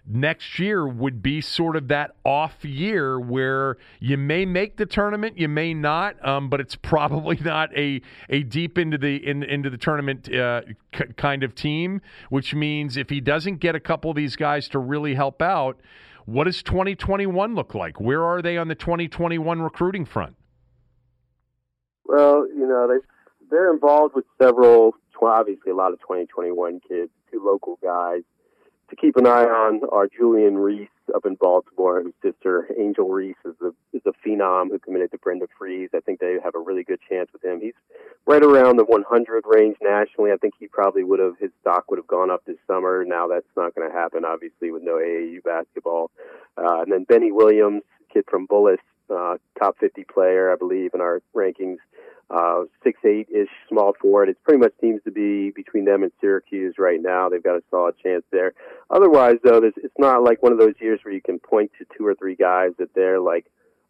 [0.08, 5.38] next year would be sort of that off year where you may make the tournament,
[5.38, 9.70] you may not, um, but it's probably not a a deep into the in, into
[9.70, 10.62] the tournament uh,
[10.96, 12.02] c- kind of team.
[12.30, 15.80] Which means if he doesn't get a couple of these guys to really help out,
[16.26, 18.00] what does 2021 look like?
[18.00, 20.36] Where are they on the 2021 recruiting front?
[22.06, 23.06] Well, you know they
[23.50, 28.22] they're involved with several, obviously a lot of 2021 kids, two local guys
[28.90, 33.36] to keep an eye on are Julian Reese up in Baltimore, whose sister Angel Reese
[33.46, 35.90] is a is a phenom who committed to Brenda Frese.
[35.94, 37.60] I think they have a really good chance with him.
[37.62, 37.74] He's
[38.26, 40.32] right around the 100 range nationally.
[40.32, 43.04] I think he probably would have his stock would have gone up this summer.
[43.06, 46.12] Now that's not going to happen, obviously, with no AAU basketball.
[46.58, 47.84] Uh, and then Benny Williams,
[48.14, 48.78] kid from Bullis,
[49.10, 51.78] uh, top 50 player, I believe, in our rankings
[52.30, 54.30] uh, six eight ish small forward.
[54.30, 57.30] It pretty much seems to be between them and Syracuse right now.
[57.30, 58.54] They've got a solid chance there.
[58.90, 62.06] Otherwise, though, it's not like one of those years where you can point to two
[62.06, 63.46] or three guys that they're like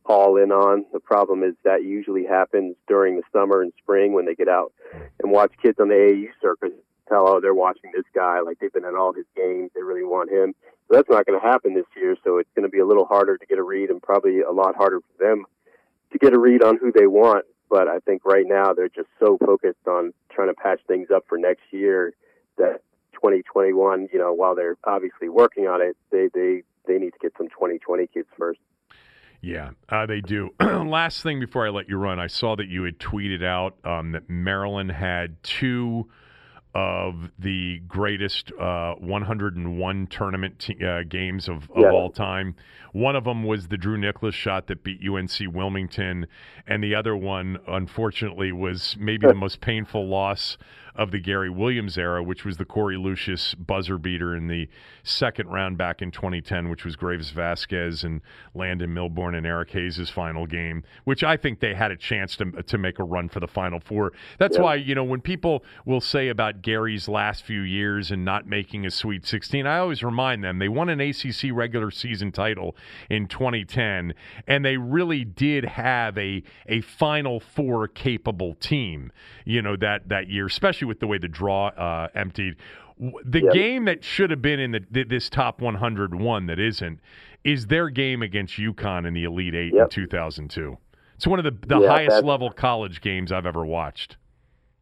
[0.06, 0.86] all in on.
[0.94, 4.72] The problem is that usually happens during the summer and spring when they get out
[5.22, 6.74] and watch kids on the AAU circuit.
[7.10, 9.72] Tell oh they're watching this guy like they've been at all his games.
[9.74, 10.54] They really want him.
[10.88, 12.16] So that's not going to happen this year.
[12.24, 14.52] So it's going to be a little harder to get a read and probably a
[14.52, 15.46] lot harder for them
[16.12, 19.10] to get a read on who they want but I think right now they're just
[19.20, 22.14] so focused on trying to patch things up for next year
[22.58, 22.82] that
[23.14, 27.34] 2021, you know, while they're obviously working on it, they they they need to get
[27.38, 28.60] some 2020 kids first.
[29.42, 30.50] Yeah, uh, they do.
[30.60, 34.14] Last thing before I let you run, I saw that you had tweeted out um,
[34.14, 36.10] that Maryland had two
[36.76, 41.90] of the greatest uh, 101 tournament uh, games of, of yeah.
[41.90, 42.56] all time.
[42.92, 46.28] One of them was the Drew Nicholas shot that beat UNC Wilmington,
[46.68, 50.58] and the other one, unfortunately, was maybe the most painful loss
[50.98, 54.68] of the Gary Williams era, which was the Korie Lucious buzzer beater in the
[55.04, 58.22] second round back in 2010, which was Greivis Vasquez and
[58.56, 62.52] Landon Milbourne and Eric Hayes' final game, which I think they had a chance to,
[62.64, 64.14] to make a run for the Final Four.
[64.40, 64.64] That's yeah.
[64.64, 68.86] why, you know, when people will say about Gary's last few years and not making
[68.86, 72.76] a Sweet 16, I always remind them they won an ACC regular season title
[73.10, 74.16] in 2010,
[74.48, 79.12] and they really did have a, a Final Four capable team,
[79.46, 82.56] you know, that, that year, especially with the way the draw uh, emptied.
[83.26, 83.54] The yep.
[83.54, 87.00] game that should have been in the, this top 101 that isn't
[87.44, 89.84] is their game against UConn in the Elite Eight yep.
[89.84, 90.78] in 2002.
[91.16, 94.18] It's one of the, the yeah, highest level college games I've ever watched.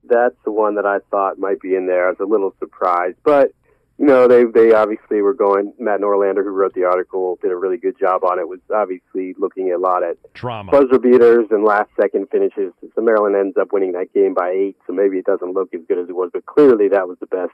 [0.04, 2.08] That's the one that I thought might be in there.
[2.08, 3.52] I was a little surprised, but
[3.98, 5.74] know, they they obviously were going.
[5.80, 8.48] Matt Norlander, who wrote the article, did a really good job on it.
[8.48, 12.74] Was obviously looking a lot at drama, buzzer beaters, and last second finishes.
[12.94, 14.78] So Maryland ends up winning that game by eight.
[14.86, 17.28] So maybe it doesn't look as good as it was, but clearly that was the
[17.28, 17.54] best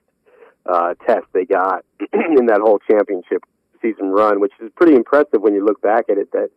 [0.65, 3.43] uh, test they got in that whole championship
[3.81, 6.31] season run, which is pretty impressive when you look back at it.
[6.31, 6.49] That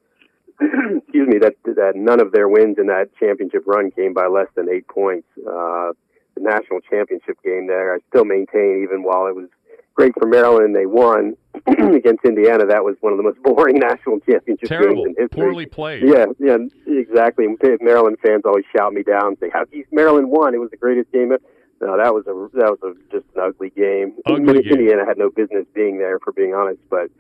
[0.61, 4.49] excuse me, that that none of their wins in that championship run came by less
[4.55, 5.29] than eight points.
[5.39, 5.93] Uh,
[6.35, 9.49] the national championship game there, I still maintain, even while it was
[9.95, 10.67] great for Maryland.
[10.67, 11.37] And they won
[11.67, 12.67] against Indiana.
[12.67, 15.05] That was one of the most boring national championship Terrible.
[15.05, 15.43] games in history.
[15.43, 16.03] Poorly played.
[16.05, 17.47] Yeah, yeah, exactly.
[17.81, 20.55] Maryland fans always shout me down and say, "How Maryland won?
[20.55, 21.33] It was the greatest game."
[21.81, 24.15] No, that was a that was a, just an ugly game.
[24.27, 25.07] Ugly Indiana game.
[25.07, 26.81] had no business being there, for being honest.
[26.89, 27.11] But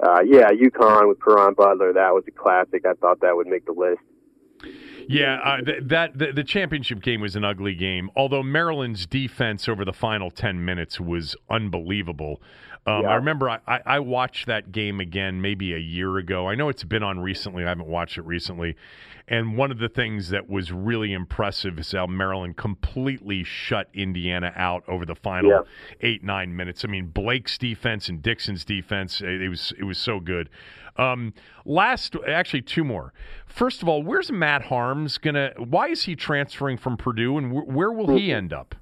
[0.00, 2.84] uh, yeah, UConn with Caron Butler, that was a classic.
[2.86, 4.00] I thought that would make the list.
[5.08, 8.10] Yeah, uh, th- that the, the, championship game was an ugly game.
[8.16, 12.40] Although Maryland's defense over the final ten minutes was unbelievable.
[12.86, 13.10] Um, Yeah.
[13.10, 16.48] I remember I, I I watched that game again maybe a year ago.
[16.48, 17.64] I know it's been on recently.
[17.64, 18.76] I haven't watched it recently.
[19.28, 24.52] And one of the things that was really impressive is how Maryland completely shut Indiana
[24.56, 25.60] out over the final Yeah.
[26.00, 26.84] eight nine minutes.
[26.84, 30.50] I mean, Blake's defense and Dixon's defense it, it was it was so good.
[30.96, 31.32] Um,
[31.64, 33.12] last, actually, two more.
[33.46, 35.52] First of all, where's Matt Haarms gonna?
[35.56, 38.74] Why is he transferring from Purdue, and wh- where will he end up?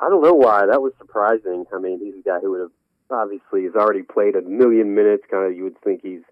[0.00, 0.66] I don't know why.
[0.66, 1.64] That was surprising.
[1.74, 2.70] I mean, he's a guy who would have
[3.10, 5.24] obviously has already played a million minutes.
[5.30, 6.22] Kind of, you would think he's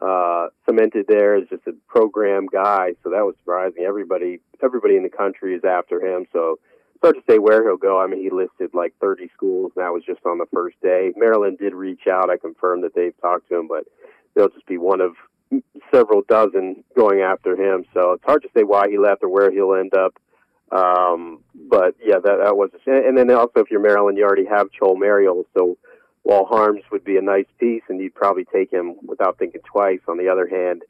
[0.00, 2.94] uh, cemented there as just a program guy.
[3.04, 3.84] So that was surprising.
[3.84, 6.26] Everybody, everybody in the country is after him.
[6.32, 6.58] So
[6.94, 8.00] it's hard to say where he'll go.
[8.00, 11.12] I mean, he listed like 30 schools, and that was just on the first day.
[11.16, 12.30] Maryland did reach out.
[12.30, 13.84] I confirmed that they've talked to him, but
[14.34, 15.14] they'll just be one of
[15.92, 17.84] several dozen going after him.
[17.92, 20.14] So it's hard to say why he left or where he'll end up.
[20.72, 24.68] Um, but yeah, that that was, and then also if you're Maryland, you already have
[24.80, 25.76] Chol Marial, so
[26.22, 30.00] while Haarms would be a nice piece, and you'd probably take him without thinking twice.
[30.08, 30.82] On the other hand,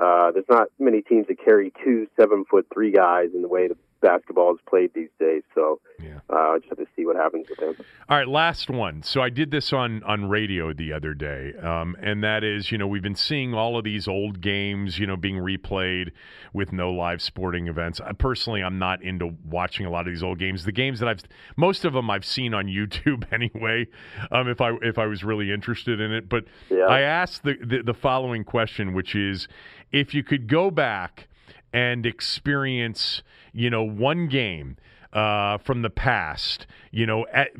[0.00, 3.66] uh, there's not many teams that carry two seven foot three guys in the way
[3.66, 5.42] the basketball is played these days.
[5.54, 6.18] So Yeah.
[6.30, 7.74] uh, I just have to see what happens with him.
[8.08, 9.02] All right, last one.
[9.02, 12.78] So I did this on on radio the other day, um, and that is, you
[12.78, 16.10] know, we've been seeing all of these old games, you know, being replayed
[16.52, 18.00] with no live sporting events.
[18.00, 20.64] I, personally, I'm not into watching a lot of these old games.
[20.64, 21.22] The games that I've,
[21.56, 23.86] most of them I've seen on YouTube anyway.
[24.30, 26.84] Um, if I if I was really interested in it, but Yeah.
[26.86, 29.48] I asked the, the the following question, which is,
[29.92, 31.28] if you could go back
[31.74, 33.22] and experience,
[33.52, 34.76] you know, one game
[35.12, 37.50] uh, from the past, you know, at,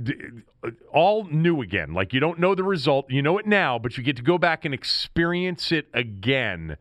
[0.93, 1.93] all new again.
[1.93, 4.39] Like you don't know the result, you know it now, but you get to go
[4.39, 6.77] back and experience it again.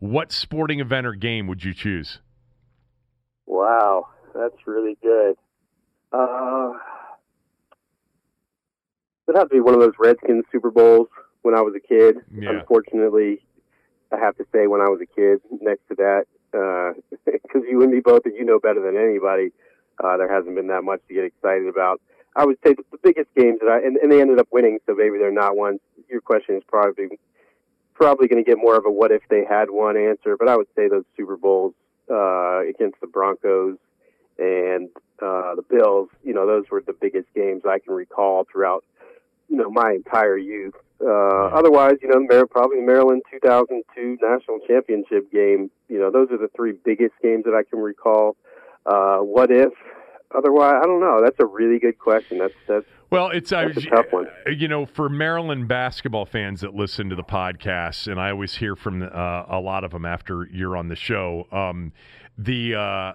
[0.00, 2.18] What sporting event or game would you choose?
[3.46, 5.36] Wow, that's really good.
[6.12, 6.72] Uh,
[9.28, 11.06] it'd have to be one of those Redskins Super Bowls
[11.42, 12.16] when I was a kid.
[12.36, 12.50] Yeah.
[12.50, 13.46] Unfortunately,
[14.12, 16.26] I have to say when I was a kid, next to that,
[17.24, 19.52] because you and me both, and you know better than anybody,
[20.02, 22.00] uh, there hasn't been that much to get excited about.
[22.34, 24.78] I would say the, the biggest games that I and, and they ended up winning,
[24.86, 25.80] so maybe they're not ones.
[26.08, 27.18] Your question is probably
[27.94, 30.56] probably going to get more of a what if they had one answer, but I
[30.56, 31.74] would say those Super Bowls
[32.10, 33.78] uh, against the Broncos
[34.38, 34.90] and
[35.20, 38.84] uh, the Bills, you know, those were the biggest games I can recall throughout,
[39.48, 40.74] you know, my entire youth.
[41.00, 45.70] Uh, otherwise, you know, Mar- probably the Maryland 2002 national championship game.
[45.88, 48.36] You know, those are the three biggest games that I can recall.
[48.86, 49.72] Uh, what if?
[50.34, 51.20] Otherwise, I don't know.
[51.22, 52.38] That's a really good question.
[52.38, 54.26] That's that's Well, it's I, That's a tough one.
[54.46, 58.74] you know for Maryland basketball fans that listen to the podcast, and I always hear
[58.74, 59.06] from uh,
[59.48, 61.46] a lot of them after you're on the show.
[61.52, 61.92] Um,
[62.38, 63.12] the uh,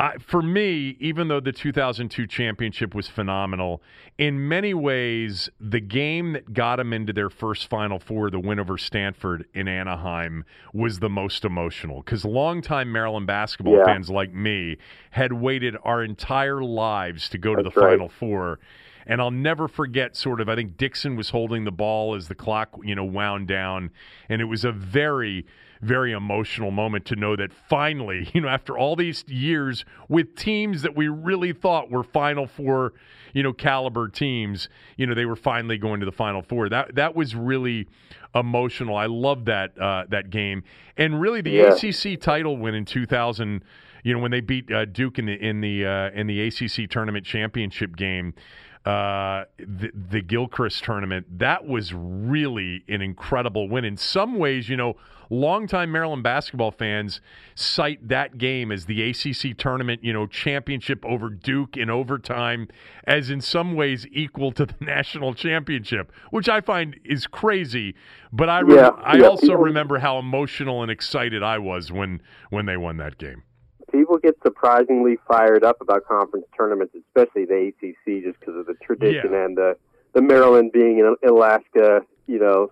[0.00, 3.82] I, for me, even though the 2002 championship was phenomenal,
[4.16, 8.60] in many ways, the game that got them into their first Final Four, the win
[8.60, 13.86] over Stanford in Anaheim, was the most emotional because longtime Maryland basketball Yeah.
[13.86, 14.76] fans like me
[15.10, 17.90] had waited our entire lives to go to the right.
[17.90, 18.60] Final Four.
[19.04, 22.34] And I'll never forget sort of I think Dixon was holding the ball as the
[22.36, 23.90] clock, you know, wound down
[24.28, 25.44] and it was a very
[25.80, 30.82] very emotional moment to know that finally, you know, after all these years with teams
[30.82, 32.92] that we really thought were final four,
[33.32, 36.68] you know, caliber teams, you know, they were finally going to the final four.
[36.68, 37.86] That that was really
[38.34, 38.96] emotional.
[38.96, 40.62] I love that uh, that game.
[40.96, 41.74] And really the Yeah.
[41.74, 43.62] ACC title win in 2000
[44.04, 46.88] you know when they beat uh, Duke in the in the uh, in the ACC
[46.88, 48.32] tournament championship game,
[48.88, 53.84] uh, the, the Gilchrist tournament, that was really an incredible win.
[53.84, 54.96] In some ways, you know,
[55.28, 57.20] longtime Maryland basketball fans
[57.54, 62.66] cite that game as the ACC tournament, you know, championship over Duke in overtime,
[63.04, 67.94] as in some ways equal to the national championship, which I find is crazy.
[68.32, 72.22] But I, re- Yeah, I yeah, also remember how emotional and excited I was when
[72.48, 73.42] when they won that game.
[73.90, 78.74] People get surprisingly fired up about conference tournaments, especially the ACC, just because of the
[78.82, 79.44] tradition Yeah.
[79.44, 79.76] and the
[80.14, 82.70] the Maryland being an Alaska, you know,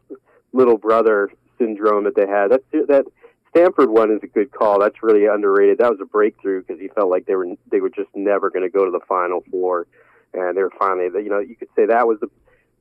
[0.52, 2.48] little brother syndrome that they had.
[2.50, 3.04] That's that
[3.50, 4.80] Stanford one is a good call.
[4.80, 5.78] That's really underrated.
[5.78, 8.64] That was a breakthrough because he felt like they were they were just never going
[8.64, 9.86] to go to the Final Four,
[10.34, 11.08] and they were finally.
[11.22, 12.28] You know, you could say that was the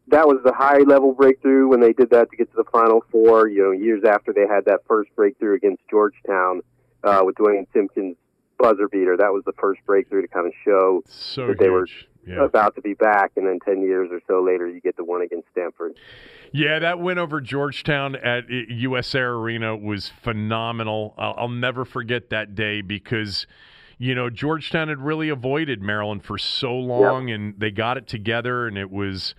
[0.08, 3.04] that was the high level breakthrough when they did that to get to the Final
[3.12, 3.48] Four.
[3.48, 6.62] You know, years after they had that first breakthrough against Georgetown
[7.04, 8.16] uh, with Duane Simpkins'
[8.58, 9.16] buzzer beater.
[9.18, 11.88] That was the first breakthrough to kind of show So that they were.
[12.28, 12.44] Yeah.
[12.44, 13.34] about to be back.
[13.36, 15.96] And then ten years or so later, you get the one against Stanford.
[16.52, 21.14] Yeah, that win over Georgetown at uh, US Air Arena was phenomenal.
[21.20, 23.46] I'll, I'll never forget that day because,
[24.00, 28.66] you know, Georgetown had really avoided Maryland for so long, and they got it together,
[28.68, 29.36] and it was,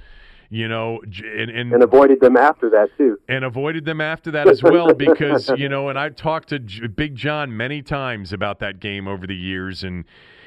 [0.50, 4.48] you know, and, and, and avoided them after that too, and avoided them after that
[4.48, 8.80] as well because you know, and I've talked to Big John many times about that
[8.80, 10.04] game over the years, and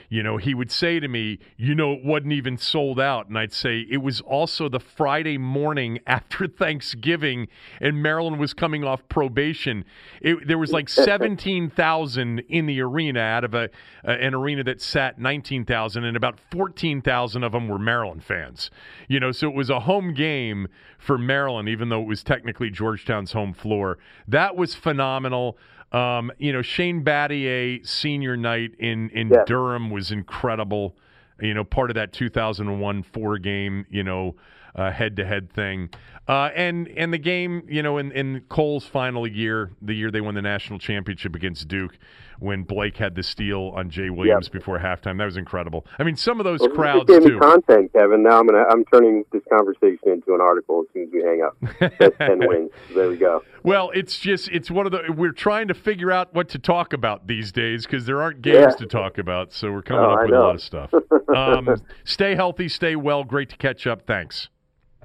[0.09, 3.27] you know, he would say to me, you know, it wasn't even sold out.
[3.27, 7.47] And I'd say it was also the Friday morning after Thanksgiving,
[7.79, 9.85] and Maryland was coming off probation.
[10.21, 13.69] It, there was like 17,000 in the arena out of a,
[14.05, 18.71] uh, an arena that sat 19,000, and about 14,000 of them were Maryland fans.
[19.07, 22.71] You know, so it was a home game for Maryland, even though it was technically
[22.71, 23.99] Georgetown's home floor.
[24.27, 25.57] That was phenomenal.
[25.91, 29.43] Um, you know, Shane Battier senior night in in yeah.
[29.45, 30.95] Durham was incredible.
[31.41, 34.35] You know, part of that 2001 four game, you know,
[34.75, 35.89] head to head thing.
[36.27, 40.21] Uh, and and the game, you know, in, in Cole's final year, the year they
[40.21, 41.97] won the national championship against Duke,
[42.39, 44.53] when Blake had the steal on Jay Williams yep.
[44.53, 45.85] before halftime, that was incredible.
[45.97, 47.33] I mean, some of those well, crowds gave too.
[47.33, 48.23] Me content, Kevin.
[48.23, 51.41] Now I'm gonna I'm turning this conversation into an article as soon as we hang
[51.41, 51.57] up.
[51.99, 52.71] That's ten wins.
[52.93, 53.43] There we go.
[53.63, 56.93] Well, it's just it's one of the we're trying to figure out what to talk
[56.93, 58.75] about these days because there aren't games yeah.
[58.77, 60.41] to talk about, so we're coming oh, up I with know.
[60.41, 60.93] a lot of stuff.
[61.29, 61.75] Um,
[62.05, 63.23] stay healthy, stay well.
[63.23, 64.07] Great to catch up.
[64.07, 64.49] Thanks.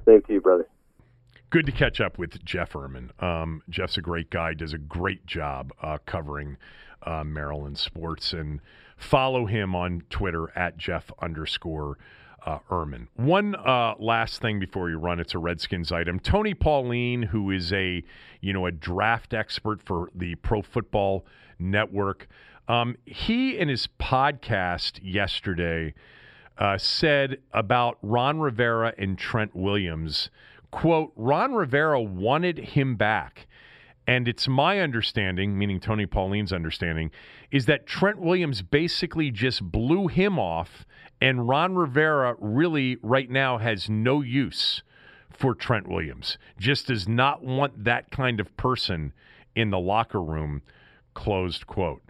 [0.07, 0.67] Same to you, brother.
[1.51, 3.11] Good to catch up with Jeff Ermann.
[3.23, 6.57] Um, Jeff's a great guy, does a great job uh, covering
[7.05, 8.33] uh, Maryland sports.
[8.33, 8.61] And
[8.97, 11.99] follow him on Twitter at Jeff underscore
[12.47, 13.09] uh, Ermann.
[13.17, 16.21] One uh, last thing before you run, it's a Redskins item.
[16.21, 18.03] Tony Pauline, who is a
[18.41, 21.25] you know a draft expert for the Pro Football
[21.59, 22.29] Network,
[22.69, 25.95] um, he in his podcast yesterday
[26.59, 30.31] uh, said about Ron Rivera and Trent Williams,
[30.71, 33.47] quote, Ron Rivera wanted him back.
[34.07, 37.11] And it's my understanding, meaning Tony Pauline's understanding,
[37.51, 40.85] is that Trent Williams basically just blew him off,
[41.21, 44.83] and Ron Rivera really right now has no use
[45.31, 46.37] for Trent Williams.
[46.59, 49.13] Just does not want that kind of person
[49.57, 50.63] in the locker room.
[51.15, 52.03] Closed quote.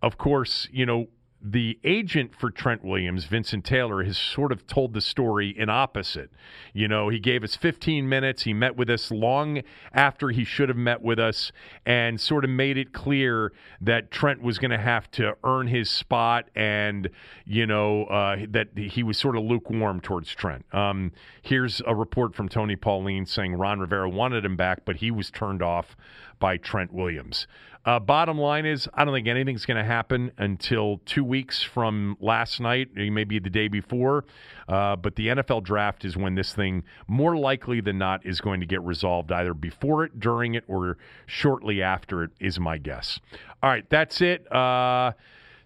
[0.00, 1.08] Of course, you know,
[1.44, 6.30] the agent for Trent Williams, Vincent Taylor, has sort of told the story in opposite.
[6.72, 8.44] You know, he gave us 15 minutes.
[8.44, 9.62] He met with us long
[9.92, 11.50] after he should have met with us
[11.84, 15.90] and sort of made it clear that Trent was going to have to earn his
[15.90, 17.10] spot and,
[17.44, 20.64] you know, uh, that he was sort of lukewarm towards Trent.
[20.72, 21.10] Um,
[21.42, 25.30] here's a report from Tony Pauline saying Ron Rivera wanted him back, but he was
[25.30, 25.96] turned off
[26.38, 27.46] by Trent Williams.
[27.84, 32.16] Uh, bottom line is, I don't think anything's going to happen until two weeks from
[32.20, 34.24] last night, maybe the day before.
[34.68, 38.60] Uh, but the NFL draft is when this thing, more likely than not, is going
[38.60, 43.18] to get resolved either before it, during it, or shortly after it, is my guess.
[43.62, 44.50] All right, that's it.
[44.52, 45.12] Uh,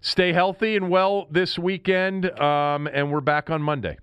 [0.01, 3.97] stay healthy and well this weekend, um, and we're back on Monday.